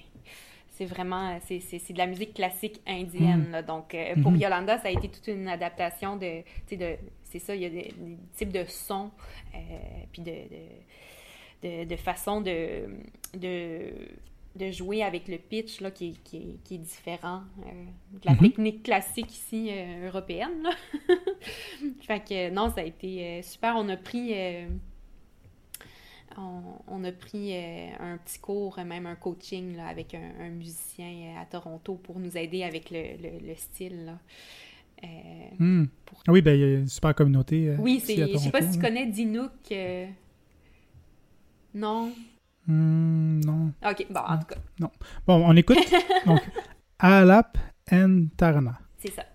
[0.73, 3.55] c'est vraiment c'est, de la musique classique indienne.
[3.61, 3.65] Mm.
[3.67, 4.41] Donc, pour mm-hmm.
[4.41, 6.41] Yolanda, ça a été toute une adaptation de,
[6.75, 6.97] de
[7.31, 7.93] c'est ça, il y a des,
[8.35, 9.11] types de sons,
[9.55, 9.57] euh,
[10.11, 10.63] puis de, de,
[11.63, 12.85] de, façon de,
[13.35, 17.71] de, jouer avec le pitch là, qui, qui, qui est différent euh,
[18.13, 18.39] de la mhm.
[18.39, 20.67] technique classique ici euh, européenne.
[22.01, 23.75] fait que non, ça a été super.
[23.77, 24.33] On a pris.
[26.87, 31.95] On, a pris un petit cours, même un coaching là, avec un, musicien à Toronto
[31.95, 34.05] pour nous aider avec le, le, style.
[34.05, 34.17] Là.
[35.03, 35.07] Euh,
[35.57, 35.85] hmm.
[36.27, 37.69] ah oui, ben, il y a une super communauté.
[37.69, 39.51] Euh, oui, je sais pas si tu connais Dinook.
[39.71, 40.05] Euh,
[41.73, 42.13] non.
[42.67, 43.73] Hmm, non.
[43.83, 44.55] Ok, bon, en tout cas.
[44.79, 44.91] Non.
[45.25, 45.77] Bon, on écoute.
[46.25, 46.41] donc,
[46.99, 47.57] Alap
[47.91, 48.79] and Tarana.
[48.97, 49.25] C'est ça.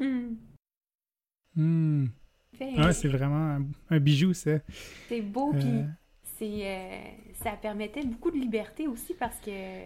[0.00, 0.36] Hmm.
[1.56, 2.06] Hmm.
[2.92, 3.58] c'est vraiment
[3.90, 4.58] un, bijou, ça.
[5.08, 6.64] C'est beau, puis
[7.34, 9.84] ça permettait beaucoup de liberté aussi parce que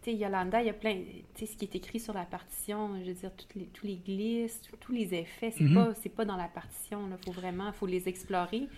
[0.00, 0.94] tu sais, Yolanda, il y a plein,
[1.34, 3.86] tu sais, ce qui est écrit sur la partition, je veux dire, toutes les, tous
[3.86, 5.94] les glisses, tous les effets, c'est mm-hmm.
[5.94, 8.68] pas, pas dans la partition, il faut vraiment, faut les explorer.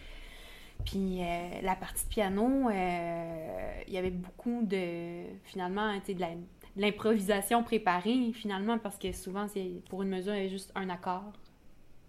[0.86, 6.14] Puis euh, la partie de piano, euh, il y avait beaucoup de, finalement, tu sais,
[6.14, 6.20] de
[6.76, 10.88] l'improvisation préparée, finalement, parce que souvent, c'est pour une mesure, il y a juste un
[10.88, 11.32] accord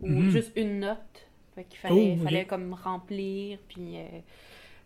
[0.01, 0.29] ou mm-hmm.
[0.29, 1.27] juste une note.
[1.55, 3.97] Fait qu'il fallait, oh, fallait comme remplir, puis...
[3.97, 4.19] Euh,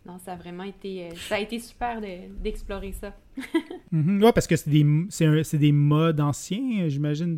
[0.05, 1.99] non, ça a vraiment été, euh, ça a été super
[2.41, 3.13] d'explorer ça.
[3.91, 4.23] Mhm.
[4.23, 4.83] Oui, parce que c'est des,
[5.57, 7.37] des modes anciens, j'imagine.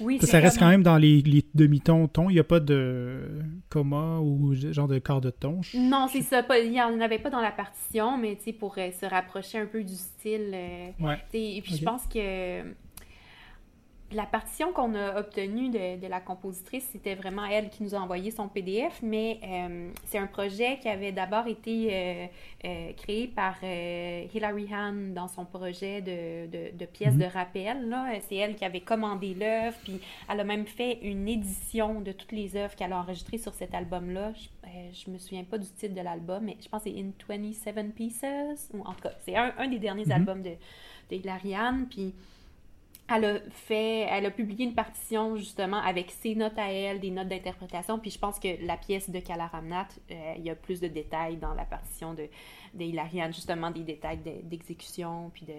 [0.00, 1.22] Oui, ça reste quand même dans les,
[1.54, 2.30] demi-tons, tons.
[2.30, 3.20] Il n'y a pas de
[3.68, 5.60] coma ou genre de quart de ton.
[5.74, 6.44] Non, c'est ça.
[6.60, 9.84] il n'y en avait pas dans la partition, mais pour euh, se rapprocher un peu
[9.84, 10.50] du style.
[10.52, 11.18] Euh, ouais.
[11.32, 12.62] Et puis je pense que
[14.12, 18.30] la partition qu'on a obtenue de, la compositrice, c'était vraiment elle qui nous a envoyé
[18.30, 22.26] son PDF, mais euh, c'est un projet qui avait d'abord été euh,
[22.64, 27.20] euh, créé par Hilary Hahn dans son projet de, pièces mhm.
[27.20, 27.96] de rappel.
[28.28, 30.00] C'est elle qui avait commandé l'œuvre, puis
[30.30, 33.74] elle a même fait une édition de toutes les œuvres qu'elle a enregistrées sur cet
[33.74, 34.32] album-là.
[34.92, 37.12] Je, ne me souviens pas du titre de l'album, mais je pense que c'est In
[37.28, 40.12] 27 Pieces, ou en tout cas, c'est un, des derniers mhm.
[40.12, 40.52] albums de,
[41.10, 42.14] de Hilary Hahn, puis
[43.10, 47.10] elle a fait, elle a publié une partition justement avec ses notes à elle, des
[47.10, 47.98] notes d'interprétation.
[47.98, 51.36] Puis je pense que la pièce de Kalaramnat, euh, il y a plus de détails
[51.36, 52.28] dans la partition de,
[52.74, 55.54] de justement des détails d'exécution, puis de,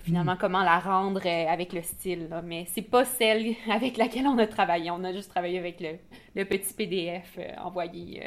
[0.00, 0.38] finalement, mm.
[0.38, 2.28] comment la rendre euh, avec le style.
[2.28, 2.42] Là.
[2.42, 4.90] Mais c'est pas celle avec laquelle on a travaillé.
[4.90, 5.96] On a juste travaillé avec le,
[6.34, 8.24] le petit PDF euh, envoyé.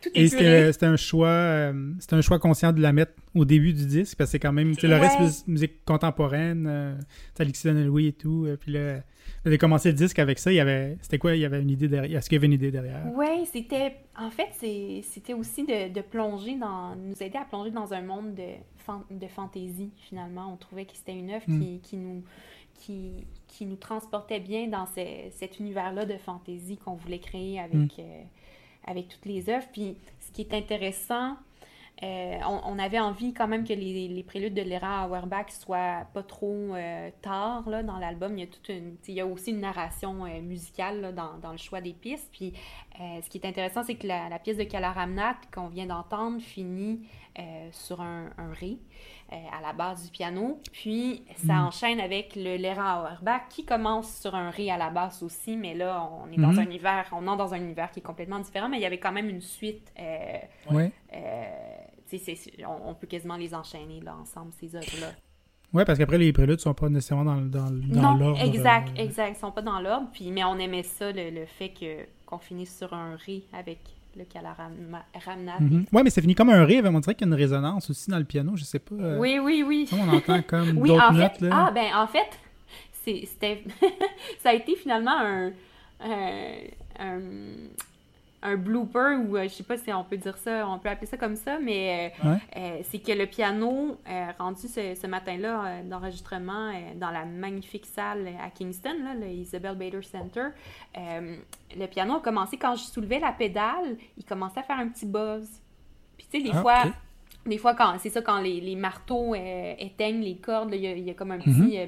[0.00, 3.86] Tout Et c'était un choix c'était un choix conscient de la mettre au début du
[3.86, 6.94] disque, parce que c'est quand même, le reste musique contemporaine, euh,
[7.38, 8.96] Alexis Louis et tout, puis là,
[9.42, 11.60] vous avez commencé le disque avec ça, il y avait, c'était quoi, il y avait
[11.60, 13.04] une idée derrière, est-ce qu'il y avait une idée derrière?
[13.14, 14.50] Oui, c'était, en fait,
[15.02, 18.52] c'était aussi de, de, plonger dans, nous aider à plonger dans un monde de
[19.10, 20.52] de fantaisie, finalement.
[20.52, 22.00] On trouvait que c'était une œuvre qui, hmm.
[22.00, 22.22] nous,
[22.74, 28.00] qui, qui, nous transportait bien dans cet univers-là de fantaisie qu'on voulait créer avec, hmm.
[28.00, 28.22] euh,
[28.86, 29.66] avec toutes les œuvres.
[29.72, 31.36] Puis ce qui est intéressant,
[32.02, 36.22] euh, on, avait envie quand même que les, les préludes de Lera Auerbach soient pas
[36.22, 38.36] trop euh, tard là, dans l'album.
[38.36, 41.58] Il y a toute une, il y a aussi une narration musicale dans, dans, le
[41.58, 42.28] choix des pistes.
[42.32, 42.54] Puis
[42.98, 47.00] ce qui est intéressant, c'est que la, la, pièce de Kalaramnat qu'on vient d'entendre finit
[47.38, 48.28] euh, sur un,
[48.60, 48.76] ré
[49.32, 50.60] euh, à la base du piano.
[50.70, 51.66] Puis ça mm.
[51.66, 55.72] enchaîne avec le Lera Auerbach qui commence sur un ré à la basse aussi, mais
[55.72, 56.58] là on est dans mm-hmm.
[56.58, 58.98] un univers, on entre dans un univers qui est complètement différent, mais il y avait
[58.98, 59.90] quand même une suite.
[59.98, 60.38] Euh,
[60.72, 60.90] oui.
[62.84, 65.12] On, peut quasiment les enchaîner là, ensemble, ces œuvres-là.
[65.72, 68.42] Oui, parce qu'après, les préludes sont pas nécessairement dans, dans, dans l'ordre.
[68.42, 69.36] Exact, exact.
[69.36, 70.08] Ils sont pas dans l'ordre.
[70.12, 73.78] Puis, mais on aimait ça, le, le fait que qu'on finisse sur un ré avec
[74.16, 75.60] le Kalaramnat.
[75.60, 76.86] Mm Oui, mais ça finit comme un rêve.
[76.86, 78.94] On dirait qu'il y a une résonance aussi dans le piano, je sais pas.
[78.94, 79.88] Euh, oui, oui, oui.
[79.92, 81.40] On entend comme d'autres notes.
[81.40, 81.48] Là.
[81.52, 82.38] Ah, ben en fait,
[83.04, 83.64] c'était
[84.38, 85.52] ça a été finalement un,
[86.00, 86.54] un,
[86.98, 87.20] un
[88.56, 91.16] blooper ou euh, je sais pas si on peut dire ça, on peut appeler ça
[91.16, 93.96] comme ça, mais euh, euh, c'est que le piano
[94.38, 100.48] rendu ce, matin-là d'enregistrement dans la magnifique salle à Kingston, là, le Isabel Bader Center,
[100.94, 105.06] le piano a commencé quand je soulevais la pédale, il commençait à faire un petit
[105.06, 105.48] buzz.
[106.16, 106.82] Puis tu sais, des ah, fois,
[107.44, 111.10] des fois, quand c'est ça, quand les, les marteaux euh, éteignent les cordes, il y,
[111.10, 111.42] a comme un mhm.
[111.42, 111.86] petit euh,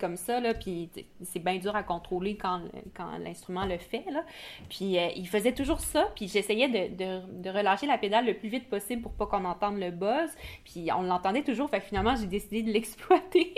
[0.00, 0.90] comme ça, là, puis
[1.22, 2.60] c'est bien dur à contrôler quand,
[2.96, 4.04] quand l'instrument le fait.
[4.10, 4.24] Là.
[4.68, 8.34] Puis euh, il faisait toujours ça, puis j'essayais de, de, de, relâcher la pédale le
[8.34, 10.30] plus vite possible pour pas qu'on entende le buzz.
[10.64, 13.54] Puis on l'entendait toujours, fait finalement, j'ai décidé de l'exploiter,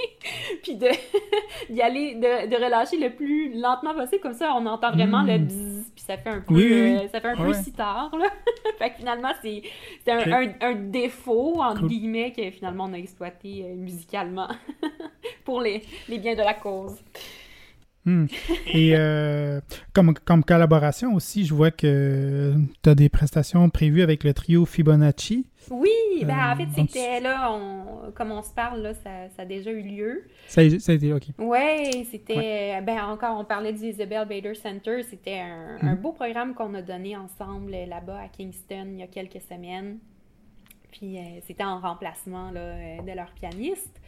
[0.63, 0.89] puis de
[1.71, 5.39] d'y aller, de, de, relâcher le plus lentement possible, comme ça on entend vraiment le
[5.39, 5.47] mhm.
[5.47, 8.15] bzzz, puis ça fait un peu, ça fait un peu sitar.
[8.19, 8.27] Là.
[8.79, 9.63] fait que finalement, c'est
[10.09, 14.49] un, un, un défaut entre guillemets, que finalement on a exploité euh, musicalement
[15.45, 16.97] pour les, les, biens de la cause.
[18.05, 18.27] Hmm.
[18.73, 19.61] Et euh,
[19.93, 24.65] comme, comme collaboration aussi, je vois que tu as des prestations prévues avec le trio
[24.65, 25.47] Fibonacci.
[25.71, 25.91] Oui,
[26.25, 27.53] ben en fait, euh, c'était là,
[28.15, 30.25] comme on se parle, là, ça, ça, a déjà eu lieu.
[30.47, 31.25] Ça, ça a été, OK.
[31.39, 36.01] Oui, c'était, ben encore, on parlait du Isabel Bader Center, c'était un, un, hmm.
[36.01, 39.99] beau programme qu'on a donné ensemble là-bas à Kingston il y a quelques semaines.
[40.91, 44.01] Puis euh, c'était en remplacement là, euh, de leur pianiste.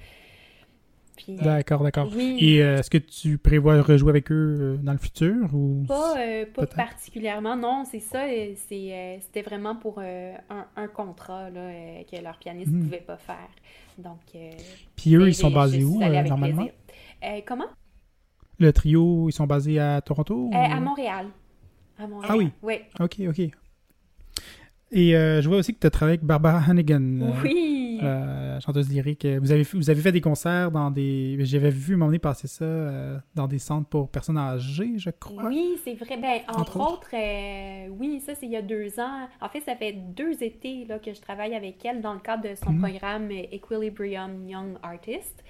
[1.28, 2.10] Euh, d'accord, d'accord.
[2.16, 6.16] Et est-ce que tu prévois rejouer avec eux dans le futur ou Pas,
[6.54, 8.24] pas particulièrement, non, c'est ça.
[8.66, 11.72] C'était vraiment pour un, contrat là,
[12.10, 12.84] que leur pianiste ne hmm.
[12.84, 13.50] pouvait pas faire.
[13.98, 14.20] Donc.
[14.96, 16.68] Puis eux, ils sont basés où normalement?
[17.46, 17.68] comment?
[18.58, 20.50] Le trio, ils sont basés à Toronto?
[20.54, 21.26] à Montréal.
[21.98, 22.30] À Montréal.
[22.32, 22.50] Ah oui?
[22.62, 22.76] Oui.
[22.98, 23.50] OK, OK.
[24.92, 27.32] Et je vois aussi que tu as travaillé avec Barbara Hannigan.
[27.42, 27.80] oui!
[28.02, 29.26] Euh, chanteuse lyrique.
[29.26, 31.36] Vous avez, vous avez fait des concerts dans des.
[31.40, 35.44] J'avais vu m'emmener passer ça euh, dans des centres pour personnes âgées, je crois.
[35.46, 36.16] Oui, c'est vrai.
[36.16, 39.28] Ben, entre, autres, euh, oui, ça, c'est il y a deux ans.
[39.40, 42.48] En fait, ça fait deux étés là, que je travaille avec elle dans le cadre
[42.48, 42.80] de son mhm.
[42.80, 45.44] programme Equilibrium Young Artist.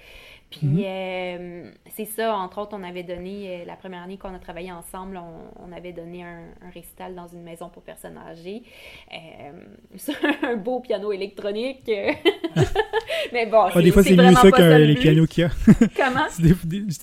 [0.51, 0.83] Puis mhm.
[0.85, 4.71] euh, c'est ça, entre autres, on avait donné, euh, la première année qu'on a travaillé
[4.71, 6.41] ensemble, on, avait donné un,
[6.73, 8.63] récital dans une maison pour personnes âgées
[9.13, 9.17] euh,
[9.95, 11.85] sur un beau piano électronique.
[13.33, 15.49] Mais bon, ah, des fois, c'est mieux ça que les pianos qu'il y a.
[15.95, 16.27] Comment?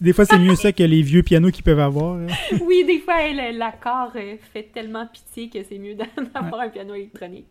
[0.00, 2.16] des, fois, c'est mieux ça que les vieux pianos qu'ils peuvent avoir.
[2.16, 2.26] Hein.
[2.62, 4.12] oui, des fois, l'accord
[4.52, 7.46] fait tellement pitié que c'est mieux d'avoir un piano électronique.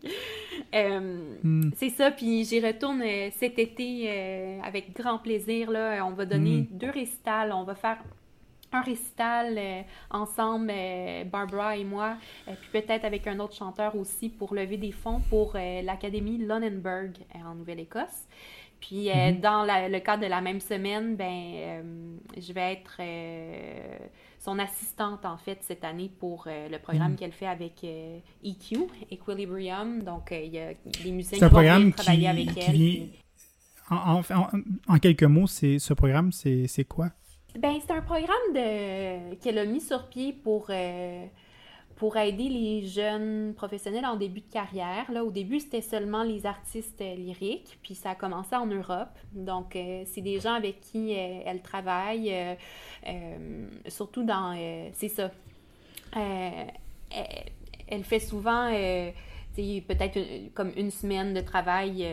[0.72, 1.70] Hmm.
[1.76, 6.62] C'est ça, puis j'y retourne cet été avec grand plaisir, là, euh, on va donner
[6.62, 6.66] mm.
[6.72, 7.52] deux récitals.
[7.52, 7.98] On va faire
[8.72, 14.28] un récital euh, ensemble, euh, Barbara et moi, puis peut-être avec un autre chanteur aussi
[14.28, 18.26] pour lever des fonds pour l'Académie Lunenburg en Nouvelle-Écosse.
[18.80, 19.40] Puis mm-hmm.
[19.40, 23.00] dans le cadre de la même semaine, ben, je vais être
[24.38, 27.16] son assistante en fait cette année pour le programme mm.
[27.16, 27.84] qu'elle fait avec
[28.44, 28.76] EQ,
[29.10, 30.02] Equilibrium.
[30.02, 33.08] Donc il y a des musiciens qui vont travailler avec elle.
[33.90, 37.10] En, quelques mots, ce programme, c'est quoi?
[37.58, 41.24] Ben, c'est un programme de, qu'elle a mis sur pied pour, euh,
[41.96, 45.10] pour aider les jeunes professionnels en début de carrière.
[45.10, 49.08] Là, au début, c'était seulement les artistes lyriques, puis ça a commencé en Europe.
[49.32, 52.32] Donc, euh, c'est des gens avec qui euh, elle travaille,
[53.88, 54.54] surtout dans...
[54.92, 55.30] c'est ça.
[56.12, 58.70] Elle, fait souvent,
[59.56, 62.06] peut-être comme une semaine de travail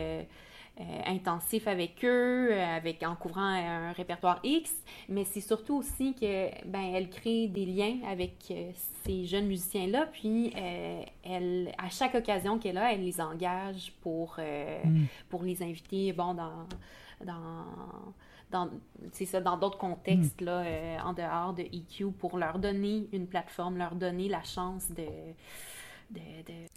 [0.78, 4.70] euh, intensif avec eux, euh, avec en couvrant un répertoire X,
[5.08, 8.70] mais c'est surtout aussi que ben elle crée des liens avec euh,
[9.02, 10.52] ces jeunes musiciens là, puis
[11.24, 15.04] elle à chaque occasion qu'elle a, elle les engage pour mm.
[15.30, 16.66] pour les inviter bon dans
[17.24, 17.64] dans
[18.50, 18.70] dans,
[19.12, 20.44] ça, dans d'autres contextes, mm.
[20.44, 20.64] là,
[21.04, 25.06] en dehors de EQ, pour leur donner une plateforme, leur donner la chance de,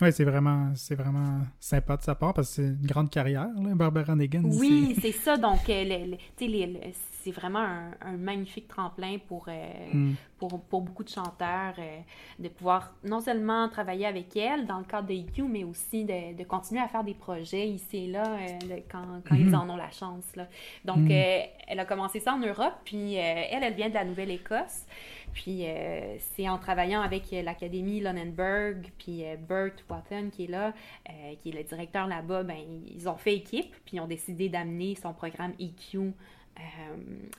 [0.01, 3.47] oui, c'est vraiment, c'est vraiment sympa de sa part parce que c'est une grande carrière,
[3.61, 4.43] là, Barbara Negan.
[4.45, 5.37] Oui, c'est ça.
[5.37, 6.15] Donc, euh,
[7.29, 7.65] c'est vraiment
[8.01, 9.53] un, magnifique tremplin pour, euh,
[9.93, 10.13] mm.
[10.37, 11.99] pour, pour, beaucoup de chanteurs euh,
[12.39, 16.35] de pouvoir non seulement travailler avec elle dans le cadre de You, mais aussi de,
[16.35, 18.37] de continuer à faire des projets ici et là
[18.91, 19.55] quand, quand ils mm-hmm.
[19.55, 20.35] en ont la chance.
[20.35, 20.47] Là.
[20.85, 21.11] Donc, mm.
[21.11, 24.85] elle a commencé ça en Europe, puis elle, elle vient de la Nouvelle-Écosse.
[25.33, 30.73] Puis euh, c'est en travaillant avec l'Académie Lunenburg, puis euh, Bert Watton qui est là,
[31.09, 32.57] euh, qui est le directeur là-bas, ben,
[32.87, 36.13] ils ont fait équipe, puis ils ont décidé d'amener son programme EQ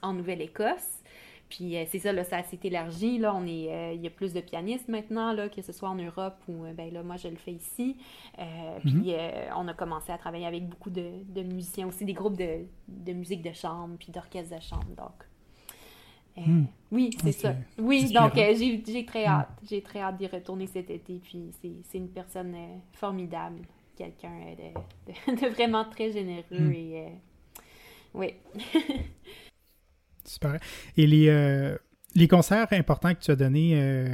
[0.02, 1.02] en Nouvelle-Écosse.
[1.48, 3.18] Puis c'est ça, là, ça s'est élargi.
[3.18, 5.96] Là, on est, il y a plus de pianistes maintenant, là, que ce soit en
[5.96, 7.96] Europe ou ben là, moi je le fais ici.
[8.84, 9.12] Puis
[9.56, 13.42] on a commencé à travailler avec beaucoup de, musiciens aussi, des groupes de, de musique
[13.42, 14.94] de chambre, puis d'orchestre de chambre.
[14.96, 15.26] Donc
[16.38, 16.66] euh, hmm.
[16.90, 17.54] Oui, c'est ça.
[17.78, 19.30] Oui, donc euh, j'ai très hmm.
[19.30, 19.48] hâte.
[19.68, 21.20] J'ai très hâte d'y retourner cet été.
[21.22, 23.62] Puis c'est une personne euh, formidable.
[23.96, 24.30] Quelqu'un
[25.28, 26.44] de, vraiment très généreux.
[26.58, 26.72] Hmm.
[26.72, 27.08] Et
[28.14, 28.34] oui.
[30.24, 30.58] Super.
[30.96, 31.74] Et les,
[32.14, 34.08] les concerts importants que tu as donnés,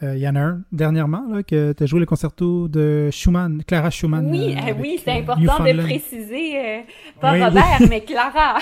[0.00, 3.64] il y en a un dernièrement, là, que tu as joué le concerto de Schumann,
[3.64, 4.30] Clara Schumann.
[4.30, 6.84] Oui, oui c'est important de préciser,
[7.20, 8.58] pas Robert, mais Clara.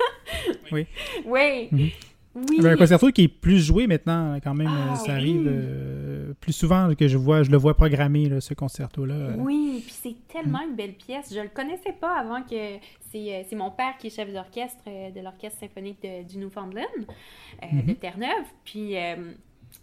[0.72, 0.86] oui.
[1.26, 1.68] Oui.
[1.70, 1.90] Mhm.
[2.36, 2.66] Oui.
[2.66, 4.68] Un concerto qui est plus joué maintenant, quand même.
[4.68, 9.30] Ah ça arrive euh, plus souvent que je vois, je le vois programmé, ce concerto-là.
[9.38, 11.32] Oui, puis c'est tellement une belle pièce.
[11.34, 12.76] Je le connaissais pas avant que
[13.10, 16.84] c'est euh, mon père qui est chef d'orchestre euh, de l'Orchestre symphonique du Newfoundland,
[17.62, 17.94] de mhm.
[17.96, 18.46] Terre-Neuve.
[18.64, 18.96] Puis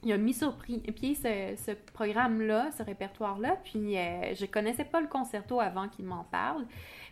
[0.04, 3.58] il a mis sur pied ce, programme-là, ce répertoire-là.
[3.64, 6.66] Puis je connaissais pas le concerto avant qu'il m'en parle.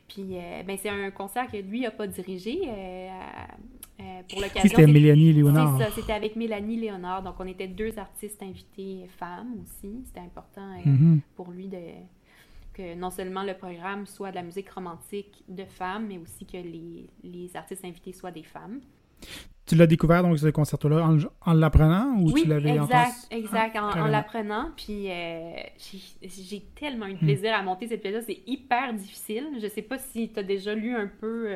[0.08, 0.36] Puis
[0.68, 2.70] ben, c'est un concert que lui n'a pas dirigé
[4.02, 4.70] euh, pour l'occasion.
[4.70, 5.78] C'était Mélanie Léonard.
[5.78, 7.22] C'est ça, c'était avec Mélanie Léonard.
[7.24, 10.04] Donc, on était deux artistes invités femmes aussi.
[10.06, 11.20] C'était important euh, mm-hmm.
[11.36, 11.78] pour lui de
[12.74, 16.56] que non seulement le programme soit de la musique romantique de femmes, mais aussi que
[16.56, 18.80] les, les artistes invités soient des femmes.
[19.66, 23.78] Tu l'as découvert, donc, ce concerto-là, en, en l'apprenant ou oui, tu l'avais exact, exact,
[23.78, 24.72] en, en l'apprenant.
[24.76, 25.52] Puis euh,
[26.24, 27.26] j'ai tellement eu de hmm.
[27.26, 28.22] plaisir à monter cette pièce-là.
[28.26, 29.48] C'est hyper difficile.
[29.62, 31.50] Je sais pas si tu as déjà lu un peu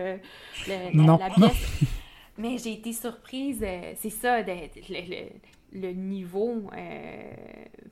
[0.68, 1.82] la, la, pièce.
[2.38, 7.32] Mais j'ai été surprise, euh, c'est ça, le, niveau euh,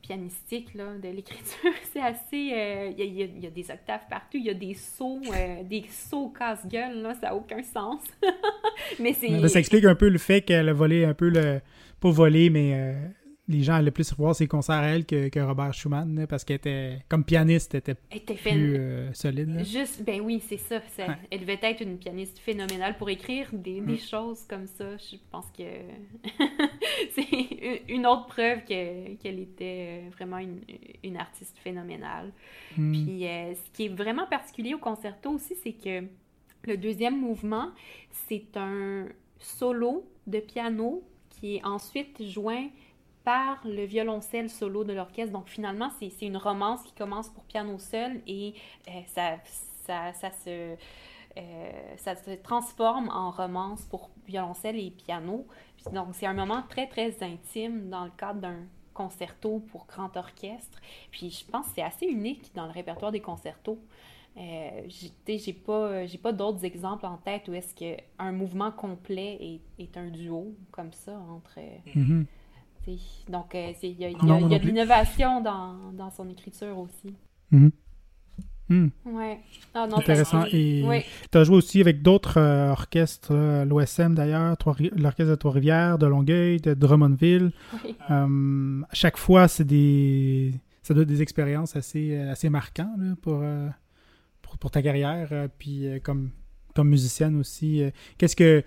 [0.02, 1.72] pianistique là, de l'écriture.
[1.94, 2.52] C'est assez.
[2.54, 5.22] Euh, il y, a des octaves partout, il y a des sauts,
[5.64, 8.02] des sauts casse-gueule, là, ça n'a aucun sens.
[9.00, 9.48] mais c'est.
[9.48, 11.62] Ça explique un peu le fait qu'elle a volé un peu le.
[12.02, 12.94] Pas volé, mais
[13.48, 17.00] les gens allaient plus voir ses concerts à elle que, Robert Schumann, parce qu'elle était,
[17.10, 19.66] comme pianiste, elle était, plus euh, solide.
[19.66, 20.80] Juste, ben oui, c'est ça.
[21.30, 23.98] Elle devait être une pianiste phénoménale pour écrire des, mm.
[23.98, 24.96] choses comme ça.
[24.98, 25.64] Je pense que
[27.16, 32.32] c'est une autre preuve qu'elle était euh, vraiment une, artiste phénoménale.
[32.78, 32.92] Mm.
[32.92, 36.06] Puis euh, ce qui est vraiment particulier au concerto aussi, c'est que
[36.66, 37.72] le deuxième mouvement,
[38.28, 42.70] c'est un solo de piano qui est ensuite joint
[43.24, 45.32] par le violoncelle solo de l'orchestre.
[45.32, 48.54] Donc finalement, c'est une romance qui commence pour piano seul et
[48.88, 49.38] euh, ça,
[50.14, 50.76] ça, se,
[51.38, 55.48] euh, ça se transforme en romance pour violoncelle et piano.
[55.94, 58.60] donc c'est un moment très très intime dans le cadre d'un
[58.94, 60.80] concerto pour grand orchestre.
[61.12, 63.80] Puis je pense que c'est assez unique dans le répertoire des concertos.
[64.36, 64.82] Euh,
[65.28, 70.08] j'ai pas, pas d'autres exemples en tête où est-ce qu'un mouvement complet est, est, un
[70.08, 71.60] duo comme ça entre...
[71.96, 72.26] Mm-hmm.
[73.30, 77.16] Donc, euh, il y a, de l'innovation dans, son écriture aussi.
[77.52, 77.70] Mm
[79.06, 79.40] Ouais.
[79.76, 80.46] Ah, Intéressant.
[80.52, 80.84] Et
[81.32, 83.32] tu as joué aussi avec d'autres euh, orchestres,
[83.66, 84.56] l'OSM d'ailleurs,
[84.96, 87.52] l'Orchestre de Trois-Rivières, de Longueuil, de Drummondville.
[88.10, 93.44] Euh, à chaque fois, c'est des ça donne des expériences assez, assez marquantes pour,
[94.60, 95.50] pour, ta carrière.
[95.60, 96.32] puis comme,
[96.74, 97.84] comme musicienne aussi.
[98.18, 98.64] Qu'est-ce que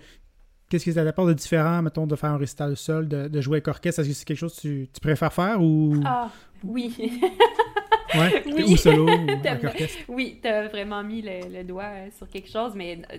[0.69, 3.57] Qu'est-ce que ça t'apporte de différent, mettons, de faire un récital seul, de, de jouer
[3.57, 4.01] avec orchestre?
[4.01, 5.95] Est-ce que c'est quelque chose que tu, préfères faire ou...
[6.05, 6.29] Ah,
[6.63, 6.93] oui.
[8.15, 8.63] ouais, oui.
[8.73, 9.97] ou solo ou avec orchestre?
[10.09, 13.17] Oui, t'as vraiment mis le, doigt euh, sur quelque chose, mais euh,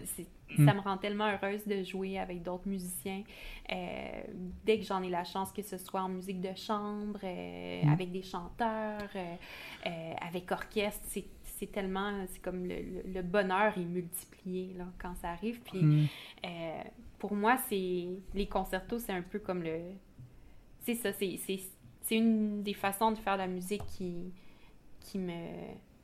[0.57, 0.76] ça hmm.
[0.76, 3.22] me rend tellement heureuse de jouer avec d'autres musiciens.
[3.72, 3.74] Euh,
[4.66, 7.88] dès que j'en ai la chance, que ce soit en musique de chambre, hmm.
[7.90, 9.09] avec des chanteurs,
[10.20, 11.24] avec orchestre, c'est
[11.59, 15.61] c'est tellement, c'est comme le, bonheur est multiplié là, quand ça arrive.
[15.61, 16.07] Puis hmm
[17.19, 19.81] pour moi, c'est les concertos, c'est un peu comme le.
[20.81, 24.33] C'est ça, c'est une des façons de faire la musique qui,
[25.01, 25.35] qui, me,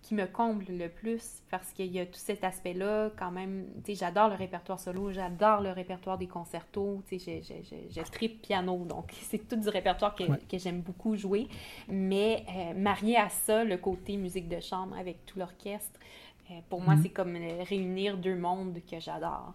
[0.05, 3.65] qui me comble le plus parce qu'il y a tout cet aspect-là, quand même.
[3.85, 8.43] Tu sais, j'adore le répertoire solo, j'adore le répertoire des concertos, tu sais, je, tripe
[8.43, 11.49] piano, donc c'est tout du répertoire que, que j'aime beaucoup jouer.
[11.89, 15.99] Mais euh, marié à ça, le côté musique de chambre avec tout l'orchestre,
[16.51, 17.03] euh, pour moi, mm-hmm.
[17.03, 19.55] c'est comme euh, réunir deux mondes que j'adore.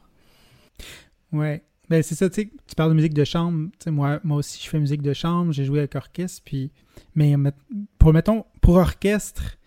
[1.32, 1.62] Ouais.
[1.89, 3.70] Ben, c'est ça, tu sais, tu parles de musique de chambre.
[3.74, 5.52] Tu sais, moi, moi aussi, je fais musique de chambre.
[5.52, 6.41] J'ai joué avec orchestre.
[6.43, 6.72] Puis,
[7.14, 7.36] mais
[8.00, 9.59] pour, mettons, pour orchestre,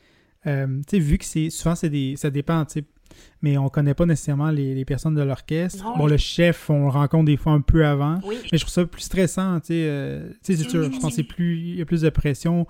[0.47, 2.85] euh, tu sais, vu que c'est souvent, c'est des, ça dépend, tu sais,
[3.43, 5.85] mais on connaît pas nécessairement les, personnes de l'orchestre.
[5.97, 8.21] Bon, le chef, on le rencontre des fois un peu avant.
[8.29, 9.87] Mais je trouve ça plus stressant, tu sais.
[9.87, 12.67] Euh, c'est sûr, je pense qu'il y a plus de pression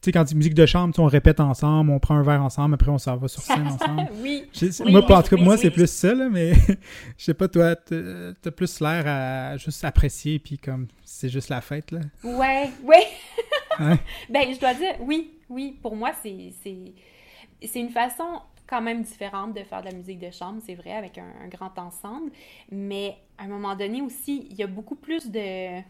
[0.00, 2.74] tu sais, quand tu musique de chambre, on répète ensemble, on prend un verre ensemble,
[2.74, 4.08] après on s'en va sur scène ensemble.
[4.22, 4.44] oui,
[4.86, 6.52] Moi, en tout cas, moi, c'est plus ça, là, mais
[7.18, 11.60] je sais pas, toi, t'as plus l'air à juste apprécier, puis comme c'est juste la
[11.60, 12.00] fête, là.
[12.22, 13.06] Ouais, ouais.
[14.28, 16.52] Ben, je dois dire, oui, oui, pour moi, c'est
[17.74, 21.16] une façon quand même différente de faire de la musique de chambre, c'est vrai, avec
[21.16, 22.30] un, un grand ensemble,
[22.70, 25.82] mais à un moment donné aussi, il y a beaucoup plus de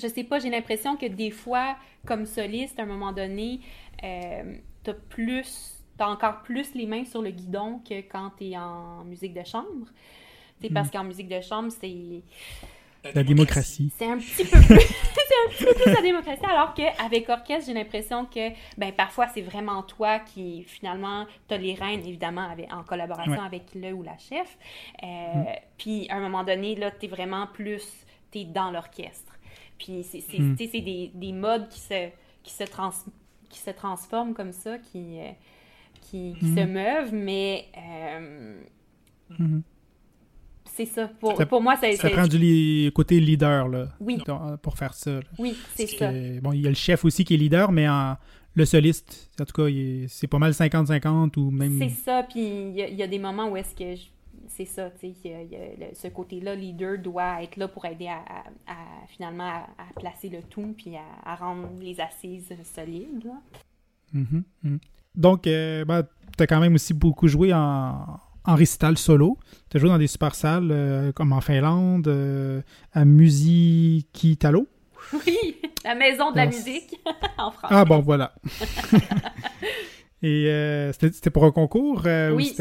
[0.00, 1.76] je sais pas, j'ai l'impression que des fois,
[2.06, 3.60] comme soliste, à un moment donné,
[4.02, 9.04] euh, t'as plus, t'as encore plus les mains sur le guidon que quand t'es en
[9.04, 9.86] musique de chambre.
[10.60, 10.92] C'est parce hmm.
[10.92, 12.22] qu'en musique de chambre, c'est
[13.14, 13.92] la démocratie.
[13.96, 17.66] C'est un petit peu plus, c'est un petit peu plus la démocratie, alors qu'avec orchestre,
[17.66, 22.72] j'ai l'impression que, ben, parfois, c'est vraiment toi qui, finalement, t'as les rênes, évidemment, avec,
[22.72, 24.56] en collaboration avec le ou la chef.
[25.02, 25.44] Euh, hmm.
[25.78, 29.32] Puis, à un moment donné, là, t'es vraiment plus, t'es dans l'orchestre.
[29.78, 30.54] Puis c'est mm.
[30.54, 32.08] des, des, modes qui se,
[32.44, 32.92] qui, se trans,
[33.48, 35.30] qui se transforment comme ça, qui, euh,
[36.00, 36.70] qui, se hmm.
[36.70, 38.60] meuvent, mais euh.
[40.74, 41.08] C'est ça.
[41.20, 44.18] Pour, pour moi, ça, ça prend du côté leader là, oui.
[44.62, 45.20] pour faire ça.
[45.38, 46.10] Oui, c'est ça.
[46.40, 48.16] bon, il y a le chef aussi qui est leader, mais en,
[48.54, 49.68] le soliste, en tout cas,
[50.08, 51.78] c'est pas mal 50-50 ou même...
[51.78, 54.06] C'est ça, puis il y, y, a des moments où est-ce que je
[54.48, 55.48] c'est ça, tu sais,
[55.94, 58.44] ce côté-là, leader doit être là pour aider à,
[59.08, 59.66] finalement à,
[59.98, 63.30] placer le tout puis à, rendre les assises solides.
[64.14, 64.78] Mm-hmm, mm-hmm.
[65.14, 66.06] Donc, euh, ben,
[66.36, 69.38] tu as quand même aussi beaucoup joué en, en récital solo.
[69.70, 72.62] Tu as joué dans des super salles euh, comme en Finlande, euh,
[72.92, 74.66] à Musicitalo.
[75.12, 77.00] Oui, la maison de la musique
[77.38, 77.70] en France.
[77.70, 78.34] Ah bon, voilà.
[80.22, 82.54] Et c'était pour un concours oui.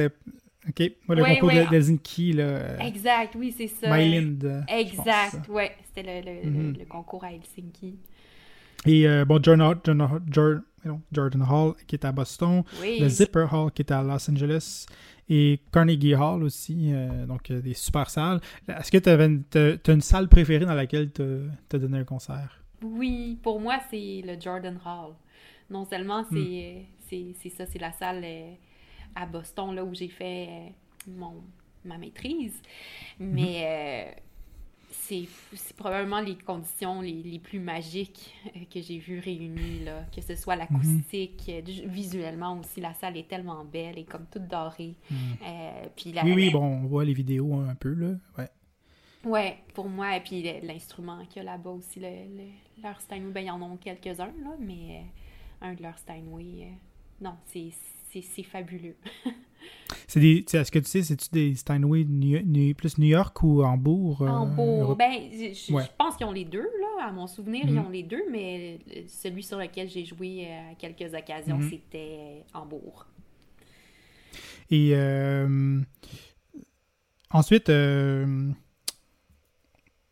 [0.70, 0.92] OK.
[1.08, 2.44] Moi, le concours d'Helsinki, là.
[2.44, 3.96] Euh, exact, oui, c'est ça.
[3.96, 4.64] Mylind.
[4.68, 5.72] Exact, ouais.
[5.88, 7.98] C'était le, le, le, concours à Helsinki.
[8.86, 9.76] Et bon, Jordan,
[11.12, 14.86] Jordan, Hall qui est à Boston, le Zipper Hall qui est à Los Angeles
[15.34, 16.92] et Carnegie Hall aussi,
[17.26, 18.42] donc des super salles.
[18.68, 21.24] Est-ce que tu as, une salle préférée dans laquelle tu
[21.74, 22.62] as donné un concert?
[22.84, 25.14] Oui, pour moi, c'est le Jordan Hall.
[25.70, 27.50] Non seulement c'est hmm.
[27.58, 28.26] ça, c'est la salle
[29.16, 30.74] à Boston là, où j'ai fait
[31.08, 31.36] mon,
[31.86, 32.62] ma maîtrise.
[33.20, 34.22] Mais mhm.
[34.92, 40.06] Euh, c'est probablement les conditions les, les plus magiques euh, que j'ai vues réunies, là.
[40.16, 41.56] que ce soit l'acoustique, mhm.
[41.56, 44.96] euh, visuellement aussi, la salle est tellement belle et comme toute dorée.
[45.10, 45.18] Mhm.
[45.96, 48.50] puis oui, oui, bon, on voit les vidéos un peu, là, ouais.
[49.24, 52.08] Ouais, pour moi, et puis l'instrument qu'il y a là-bas aussi, le,
[52.82, 55.04] leur Steinway, ben, ils en ont quelques-uns, là, mais
[55.62, 56.70] un de leurs Steinway,
[57.22, 57.70] non, c'est
[58.44, 58.96] fabuleux.
[60.08, 62.06] C'est des, est-ce que tu sais, c'est-tu des Steinway
[62.74, 64.22] plus New York ou Hambourg?
[64.22, 64.96] Euh, Hambourg.
[64.96, 67.08] Ben, je, pense qu'ils ont les deux, là.
[67.08, 67.86] À mon souvenir, ils mhm.
[67.86, 71.70] ont les deux, mais celui sur lequel j'ai joué euh, à quelques occasions, mhm.
[71.70, 73.06] c'était Hambourg.
[74.70, 75.80] Et euh,
[77.30, 78.54] ensuite, on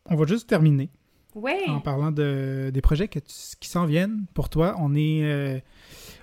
[0.08, 0.88] va juste terminer.
[1.68, 4.74] En parlant de, des projets qui s'en viennent pour toi.
[4.78, 5.62] On est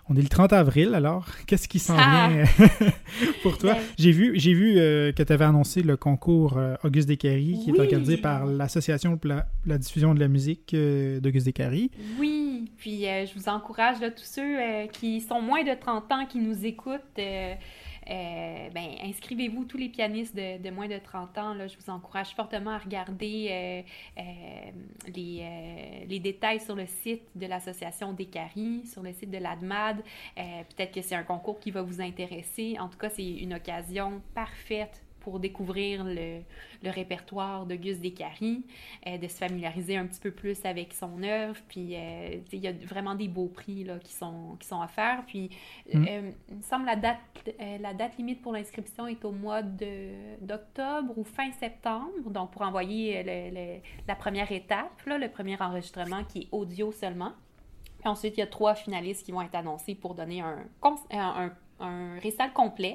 [0.10, 2.30] on est le 30 avril, alors qu'est-ce qui s'en ah!
[2.30, 2.68] vient
[3.44, 3.76] pour toi?
[3.98, 7.72] J'ai vu, j'ai vu euh, que tu avais annoncé le concours euh, Auguste Descaries, qui
[7.72, 9.32] est organisé par l'Association pour
[9.66, 11.92] la, diffusion de la musique euh, d'Auguste Descaries.
[12.20, 16.40] Oui, puis je vous encourage, là, tous ceux qui sont moins de 30 ans, qui
[16.40, 17.02] nous écoutent,
[18.10, 21.56] euh, ben, inscrivez-vous, tous les pianistes de, moins de 30 ans.
[21.68, 23.82] Je vous encourage fortement à regarder euh,
[24.20, 24.22] euh,
[25.14, 28.28] les, les, détails sur le site de l'Association des
[28.86, 30.04] sur le site de l'ADMAD.
[30.36, 32.78] Peut-être que c'est un concours qui va vous intéresser.
[32.80, 36.40] En tout cas, c'est une occasion parfaite pour découvrir le,
[36.82, 38.64] le répertoire de Gus Descaries,
[39.06, 41.60] euh, de se familiariser un petit peu plus avec son œuvre.
[41.68, 45.24] Puis, euh, il y a vraiment des beaux prix là, qui, sont, qui sont offerts.
[45.28, 45.50] Puis,
[45.94, 46.06] mm.
[46.08, 47.18] euh, il me semble la date,
[47.60, 52.30] la date limite pour l'inscription est au mois d'octobre ou fin septembre.
[52.30, 57.34] Donc, pour envoyer la première étape, là, le premier enregistrement qui est audio seulement.
[58.00, 61.20] Puis ensuite, il y a trois finalistes qui vont être annoncés pour donner un, un,
[61.20, 61.54] un
[62.22, 62.94] récital complet.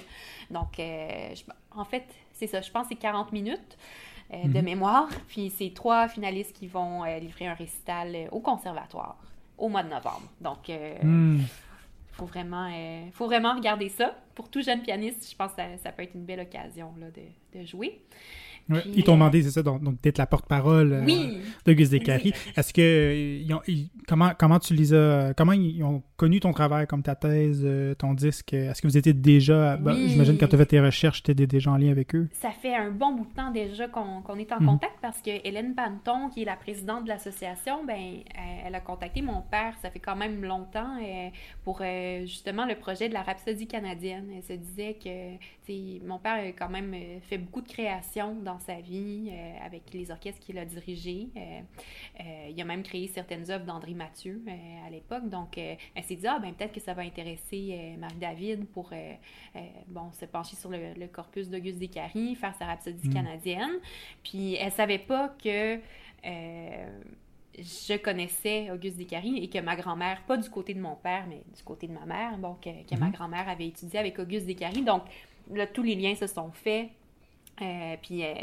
[0.51, 0.81] Donc,
[1.71, 3.79] en fait, c'est ça, je pense que c'est 40 minutes.
[4.33, 4.65] Euh, de mhm.
[4.65, 5.09] mémoire.
[5.29, 9.19] Puis c'est trois finalistes qui vont euh, livrer un récital euh, au conservatoire
[9.59, 10.23] au mois de novembre.
[10.41, 11.43] Donc, il hmm.
[12.13, 12.69] faut, vraiment,
[13.13, 14.17] faut vraiment regarder ça.
[14.35, 17.61] Pour tout jeune pianiste, je pense que ça, peut être une belle occasion là, de,
[17.61, 18.03] de jouer
[18.69, 22.33] ils t'ont demandé, c'est ça, donc, d'être la porte-parole euh, d'Auguste Descaries.
[22.57, 23.43] Est-ce que
[24.07, 27.95] comment comment tu les as comment ils ont connu ton travail comme ta thèse, euh,
[27.95, 28.53] ton disque?
[28.53, 31.47] Est-ce que vous étiez déjà ben, j'imagine quand tu as fait tes recherches, tu étais
[31.47, 34.53] déjà en lien avec eux Ça fait un bon bout de temps déjà qu'on est
[34.53, 34.67] en mhm.
[34.67, 38.81] contact parce que Hélène Panton, qui est la présidente de l'association, ben euh, elle a
[38.81, 40.97] contacté mon père, ça fait quand même longtemps
[41.65, 41.83] pour
[42.25, 44.27] justement le projet de la Rhapsodie canadienne.
[44.37, 45.37] Elle se disait que
[45.69, 50.11] mon père a quand même fait beaucoup de créations dans sa vie euh, avec les
[50.11, 51.29] orchestres qu'il a dirigés.
[51.37, 51.61] Euh,
[52.21, 54.43] euh, il a même créé certaines œuvres d'André Mathieu
[54.87, 55.29] à l'époque.
[55.29, 58.91] Donc, elle s'est dit, ah, ben peut-être que ça va intéresser Marie-David pour
[59.89, 63.15] bon, se pencher sur le, corpus d'Auguste Descaries, faire sa rhapsodie mm.
[63.15, 63.73] canadienne.
[64.23, 65.79] Puis, elle savait pas que
[67.59, 71.43] je connaissais Auguste Descaries et que ma grand-mère, pas du côté de mon père, mais
[71.55, 73.13] du côté de ma mère, bon, que, ma mm-hmm.
[73.13, 74.83] grand-mère avait étudié avec Auguste Descaries.
[74.83, 75.03] Donc,
[75.51, 76.91] là, tous les liens se sont faits
[77.61, 78.35] euh, puis euh,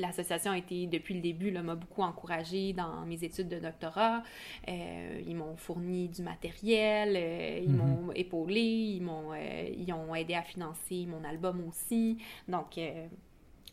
[0.00, 4.22] l'association a été, depuis le début, m'a beaucoup encouragée dans mes études de doctorat.
[4.68, 7.76] Euh, ils m'ont fourni du matériel, ils mhm.
[7.76, 12.18] m'ont épaulé, ils m'ont ils ont aidé à financer mon album aussi.
[12.48, 12.78] Donc,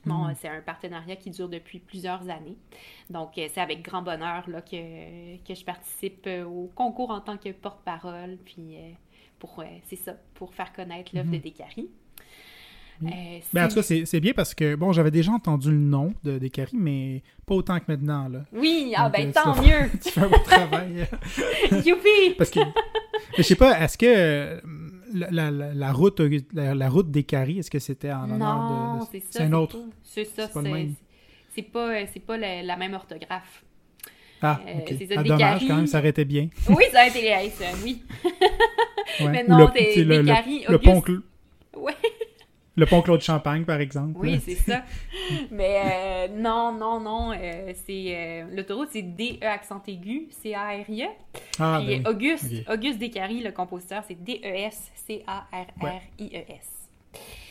[0.06, 0.36] Bon, mhm.
[0.36, 2.58] c'est un partenariat qui dure depuis plusieurs années.
[3.10, 7.52] Donc, c'est avec grand bonheur là, que, que je participe au concours en tant que
[7.52, 8.38] porte-parole.
[8.46, 8.76] Puis,
[9.40, 11.42] pour, c'est ça, pour faire connaître l'œuvre de mhm.
[13.04, 16.14] Euh, ben, en tout cas, c'est bien parce que, bon, j'avais déjà entendu le nom
[16.24, 18.30] de Descaries, mais pas autant que maintenant.
[18.30, 18.46] Là.
[18.54, 19.90] Oui, ah ben euh, tant mieux!
[20.04, 21.08] tu fais un bon travail.
[21.86, 22.36] Youpi!
[22.38, 22.62] parce que,
[23.38, 24.62] je sais pas, est-ce que euh,
[25.14, 26.22] la, la, la, route,
[26.54, 29.06] la, la route Descaries, est-ce que c'était en honneur de.
[29.12, 29.26] c'est ça.
[29.32, 29.78] C'est un autre.
[30.04, 33.64] C'est ça, c'est pas, pas la, même orthographe.
[34.42, 34.94] Ah, ok.
[35.16, 36.50] Ah, dommage, quand même, ça aurait été bien.
[36.70, 38.04] oui, ça aurait été oui.
[39.22, 41.02] Mais non, c'est Descaries, le, pont...
[41.78, 41.94] Ouais.
[42.78, 44.20] Le pont Claude Champagne, par exemple.
[44.20, 44.84] Oui, c'est ça.
[45.52, 47.32] Mais euh, non, non, non.
[47.32, 51.08] Euh, c'est euh, l'autoroute, c'est D-E accent aigu, C-A-R-I-E.
[51.60, 55.22] Ah, Puis ben Auguste, Auguste Descaries, le compositeur, c'est D-E-S-C-A-R-R-I-E-S.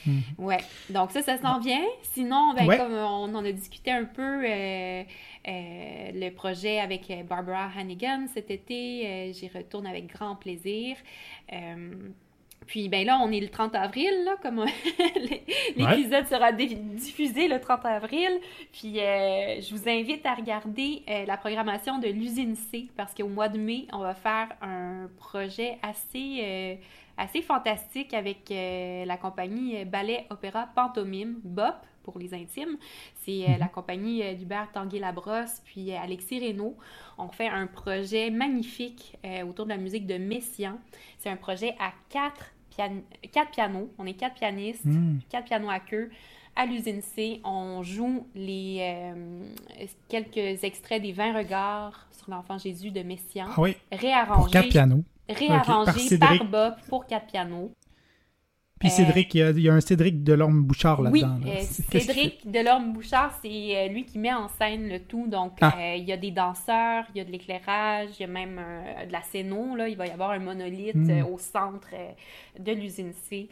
[0.06, 0.22] Mhm.
[0.36, 0.60] Ouais,
[0.90, 1.86] donc ça, ça s'en vient.
[2.02, 4.42] Sinon, ben, comme on en a discuté un peu,
[5.46, 10.96] le projet avec Barbara Hannigan cet été, j'y retourne avec grand plaisir.
[12.66, 14.64] Puis ben là, on est le 30 avril, là, comme
[15.76, 18.40] l'épisode sera diffusé le 30 avril.
[18.72, 23.28] Puis euh, je vous invite à regarder euh, la programmation de l'usine C parce qu'au
[23.28, 26.74] mois de mai, on va faire un projet assez, euh,
[27.18, 32.76] assez fantastique avec la compagnie Ballet Opéra Pantomime, BOP pour les intimes.
[33.24, 36.76] C'est la compagnie d'Hubert Tanguay-Labrosse puis Alexis Reynaud.
[37.16, 39.16] On fait un projet magnifique
[39.48, 40.78] autour de la musique de Messian.
[41.18, 43.88] C'est un projet à quatre quatre pianos.
[43.98, 45.18] On est quatre pianistes, hmm.
[45.28, 46.10] quatre pianos à queue.
[46.56, 52.92] À l'usine C, on joue les euh, quelques extraits des 20 regards sur l'enfant Jésus
[52.92, 53.48] de Messiaen.
[53.50, 53.76] Ah oui.
[53.90, 54.42] Réarrangés.
[54.42, 55.02] Pour quatre pianos.
[55.28, 57.72] Réarrangés par, Bob pour quatre pianos.
[58.84, 61.38] Puis Cédric, il y, a, un Cédric Delorme Bouchard là-dedans.
[61.42, 65.26] Oui, euh, Cédric Delorme Bouchard, c'est euh, lui qui met en scène le tout.
[65.26, 65.74] Donc, ah.
[65.96, 68.60] il y a des danseurs, il y a de l'éclairage, il y a même
[69.06, 69.74] de la scéno.
[69.74, 69.88] Là.
[69.88, 71.24] Il va y avoir un monolithe hmm.
[71.32, 71.88] au centre
[72.58, 73.48] de l'usine C.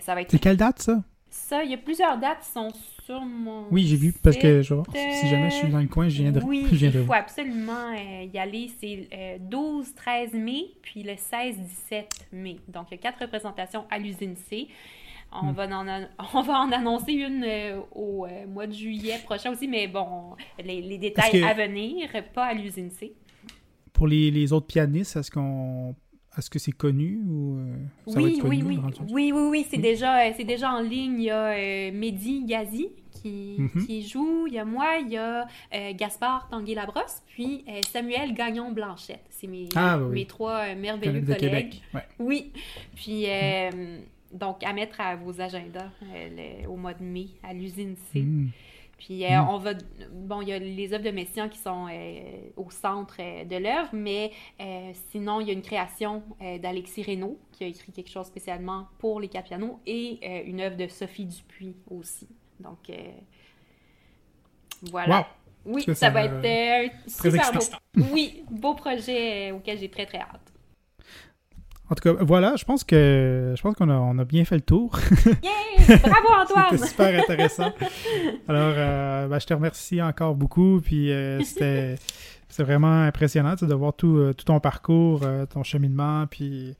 [0.00, 0.30] ça va être...
[0.30, 1.02] C'est quelle date, ça?
[1.34, 2.68] Ça, il y a plusieurs dates qui sont
[3.04, 3.66] sur mon.
[3.72, 6.44] Oui, j'ai vu, parce que je si jamais je suis dans le coin, je viendrai.
[6.44, 8.70] Oui, il faut absolument euh, y aller.
[8.80, 9.08] C'est
[9.50, 9.56] 12-13
[10.32, 12.60] euh, mai, puis le 16-17 mai.
[12.68, 14.68] Donc, il y a quatre représentations à l'usine C.
[15.32, 15.54] On, hmm.
[15.54, 19.88] va en, on va en annoncer une euh, au mois de juillet prochain aussi, mais
[19.88, 23.12] bon, les, détails à venir, pas à l'usine C.
[23.92, 25.96] Pour les, les autres pianistes, est-ce qu'on
[26.38, 28.92] est-ce que c'est connu ou euh, ça oui, va être connu, oui, oui.
[29.10, 31.18] oui, oui, oui, c'est déjà, euh, c'est déjà en ligne.
[31.18, 33.86] Il y a euh, Mehdi Gazi qui, mhm.
[33.86, 35.46] qui, joue, il y a moi, il y a
[35.92, 39.24] Gaspard Tanguay-Labrosse, puis Samuel Gagnon-Blanchette.
[39.30, 41.80] C'est mes, ah, mes trois merveilleux collègues.
[42.18, 42.52] Oui,
[42.94, 44.00] puis mhm.
[44.32, 45.90] donc à mettre à vos agendas
[46.68, 48.20] au mois de mai à l'usine C.
[48.20, 48.50] Mhm.
[49.04, 49.48] Puis euh, mm.
[49.50, 49.72] on va.
[50.12, 52.20] Bon, il y a les œuvres de Messiaen qui sont euh,
[52.56, 54.32] au centre euh, de l'œuvre, mais
[55.10, 59.20] sinon, il y a une création d'Alexis Reynaud qui a écrit quelque chose spécialement pour
[59.20, 62.28] les quatre pianos et une œuvre de Sophie Dupuis aussi.
[62.60, 62.90] Donc,
[64.90, 65.28] voilà.
[65.66, 67.60] Oui, ça, va être super beau.
[68.12, 70.53] Oui, beau projet auquel j'ai très, très hâte.
[71.90, 74.56] En tout cas, voilà, je pense que je pense qu'on a, on a bien fait
[74.56, 74.98] le tour.
[75.42, 75.98] Yeah!
[75.98, 76.66] Bravo Antoine!
[76.70, 77.72] c'était super intéressant.
[78.48, 80.80] Alors, euh, ben, je te remercie encore beaucoup.
[80.82, 81.96] Puis euh, c'était
[82.48, 86.76] c'est vraiment impressionnant de voir tout, euh, tout ton parcours, ton cheminement, puis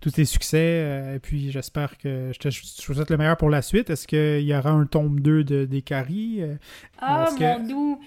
[0.00, 1.12] tous tes succès.
[1.14, 3.90] et puis j'espère que je te, souhaite le meilleur pour la suite.
[3.90, 6.42] Est-ce qu'il y aura un tome 2 de Décari?
[6.98, 8.00] Ah, mon doux!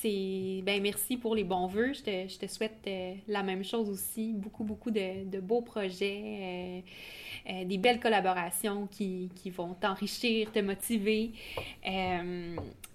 [0.00, 1.92] C'est ben merci pour les bons voeux.
[1.92, 4.32] Je te, je te souhaite euh, la même chose aussi.
[4.32, 6.80] Beaucoup, beaucoup de, de beaux projets, euh,
[7.50, 11.32] euh, des belles collaborations qui, qui vont t'enrichir, te motiver.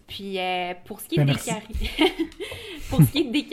[0.07, 0.37] puis
[0.85, 2.13] pour ce qui est ben, des
[2.89, 3.43] pour ce qui est des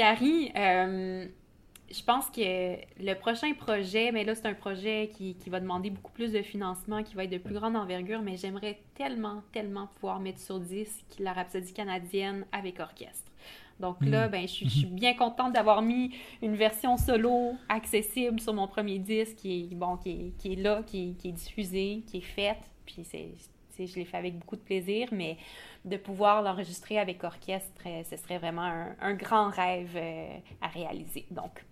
[1.93, 5.91] je pense que le prochain projet, mais là, c'est un projet qui, qui, va demander
[5.91, 9.89] beaucoup plus de financement, qui va être de plus grande envergure, mais j'aimerais tellement, tellement
[9.89, 13.31] pouvoir mettre sur disque la Rhapsodie canadienne avec orchestre.
[13.81, 14.31] Donc là, mm.
[14.31, 19.37] ben, je, suis, bien contente d'avoir mis une version solo accessible sur mon premier disque
[19.37, 22.71] qui est, bon, qui est, là, qui, est diffusée, qui est faite.
[22.87, 25.37] Puis c'est, je l'ai fait avec beaucoup de plaisir, mais
[25.85, 31.27] de pouvoir l'enregistrer avec orchestre, ce serait vraiment un, grand rêve euh, à réaliser.
[31.31, 31.65] Donc,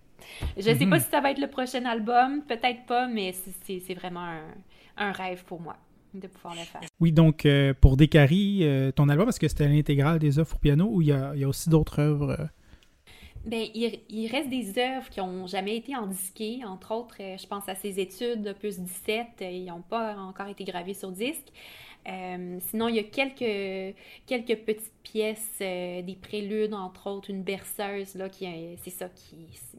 [0.57, 1.03] je ne sais pas mm-hmm.
[1.03, 4.27] si ça va être le prochain album, peut-être pas, mais c'est vraiment
[4.97, 5.77] un rêve pour moi
[6.13, 6.81] de pouvoir le faire.
[6.99, 10.59] Oui, donc euh, pour Décari, euh, ton album, est-ce que c'était l'intégrale des œuvres pour
[10.59, 12.31] piano ou il y a, aussi d'autres œuvres?
[12.31, 12.45] Euh?
[13.45, 16.43] Bien, il, reste des œuvres qui n'ont jamais été en disque.
[16.63, 20.93] Entre autres, je pense à ses études, opus 17, ils n'ont pas encore été gravés
[20.93, 21.47] sur disque.
[22.07, 23.95] Euh, sinon, il y a quelques,
[24.25, 28.47] quelques petites pièces, euh, des préludes, entre autres, une berceuse, là, qui,
[28.81, 29.35] c'est ça, qui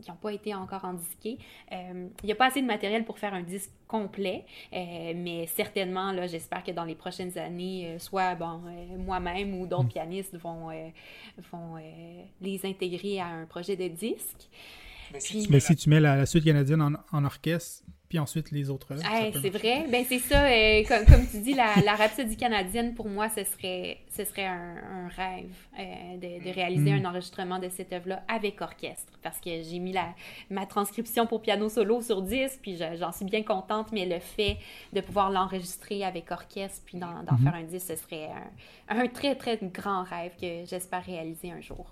[0.09, 3.35] n'ont pas été encore en Euh, il n'y a pas assez de matériel pour faire
[3.35, 8.61] un disque complet, euh, mais certainement, là, j'espère que dans les prochaines années, soit bon,
[8.99, 9.89] moi-même ou d'autres mm.
[9.89, 10.69] pianistes vont,
[11.51, 11.77] vont
[12.41, 14.49] les intégrer à un projet de disque.
[15.13, 18.89] Mais si, tu, mets la, suite canadienne en, en orchestre, puis ensuite les autres
[19.41, 19.87] c'est vrai.
[19.91, 20.45] Ben, c'est ça.
[20.45, 25.09] Euh, comme, tu dis, la, la Rhapsodie canadienne, pour moi, ce serait, ce serait un,
[25.17, 25.49] rêve
[25.79, 27.07] euh, de, réaliser mm.
[27.07, 29.19] un enregistrement de cette œuvre-là avec orchestre.
[29.23, 30.15] Parce que j'ai mis la,
[30.51, 34.59] ma transcription pour piano solo sur 10, puis j'en suis bien contente, mais le fait
[34.93, 37.43] de pouvoir l'enregistrer avec orchestre, puis d'en mm-hmm.
[37.43, 38.29] faire un disque, ce serait
[38.91, 41.91] un, un très, très grand rêve que j'espère réaliser un jour.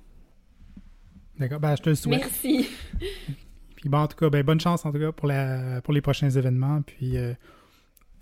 [1.41, 2.21] D'accord, ben, je te le souhaite.
[2.21, 2.69] Merci.
[3.77, 6.03] Puis bon, en tout cas, ben, bonne chance en tout cas pour, la, pour les
[6.03, 6.83] prochains événements.
[6.83, 7.33] Puis euh,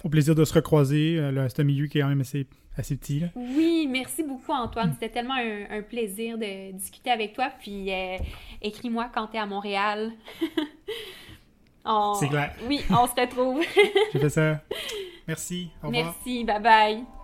[0.05, 1.21] au plaisir de se recroiser.
[1.49, 2.47] c'est un milieu qui est quand même assez,
[2.77, 3.25] assez petit.
[3.35, 4.93] Oui, merci beaucoup Antoine.
[4.95, 7.51] C'était tellement un, plaisir de discuter avec toi.
[7.59, 7.91] Puis
[8.63, 10.13] écris-moi quand tu es à Montréal.
[12.21, 12.55] C'est clair.
[12.69, 13.65] Oui, on se retrouve.
[14.13, 14.61] J'ai fait ça.
[15.27, 15.71] Merci.
[15.83, 16.05] Au revoir.
[16.05, 16.45] Merci.
[16.45, 17.18] Bye bye.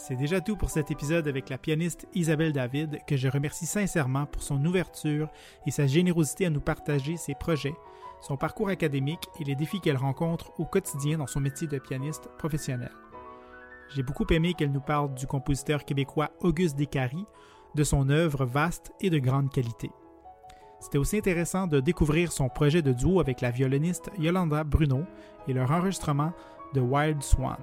[0.00, 4.26] C'est déjà tout pour cet épisode avec la pianiste Isabelle David, que je remercie sincèrement
[4.26, 5.28] pour son ouverture
[5.66, 7.74] et sa générosité à nous partager ses projets,
[8.20, 12.30] son parcours académique et les défis qu'elle rencontre au quotidien dans son métier de pianiste
[12.38, 12.92] professionnel.
[13.90, 17.26] J'ai beaucoup aimé qu'elle nous parle du compositeur québécois Auguste Descaries,
[17.74, 19.90] de son œuvre vaste et de grande qualité.
[20.78, 25.02] C'était aussi intéressant de découvrir son projet de duo avec la violoniste Yolanda Bruno
[25.48, 26.32] et leur enregistrement
[26.72, 27.58] de Wild Swan.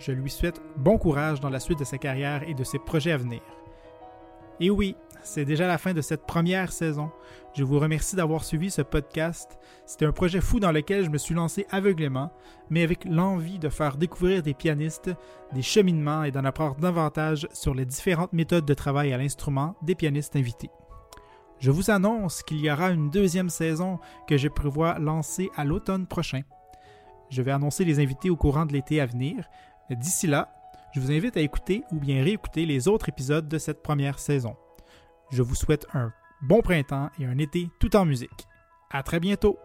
[0.00, 3.12] Je lui souhaite bon courage dans la suite de sa carrière et de ses projets
[3.12, 3.42] à venir.
[4.58, 7.10] Et oui, c'est déjà la fin de cette première saison.
[7.54, 9.58] Je vous remercie d'avoir suivi ce podcast.
[9.84, 12.32] C'était un projet fou dans lequel je me suis lancé aveuglément,
[12.70, 15.10] mais avec l'envie de faire découvrir des pianistes,
[15.52, 19.94] des cheminements et d'en apprendre davantage sur les différentes méthodes de travail à l'instrument des
[19.94, 20.70] pianistes invités.
[21.58, 26.06] Je vous annonce qu'il y aura une deuxième saison que je prévois lancer à l'automne
[26.06, 26.40] prochain.
[27.30, 29.44] Je vais annoncer les invités au courant de l'été à venir,
[29.96, 30.48] D'ici là,
[30.92, 34.56] je vous invite à écouter ou bien réécouter les autres épisodes de cette première saison.
[35.30, 36.12] Je vous souhaite un
[36.42, 38.46] bon printemps et un été tout en musique.
[38.90, 39.58] À très bientôt!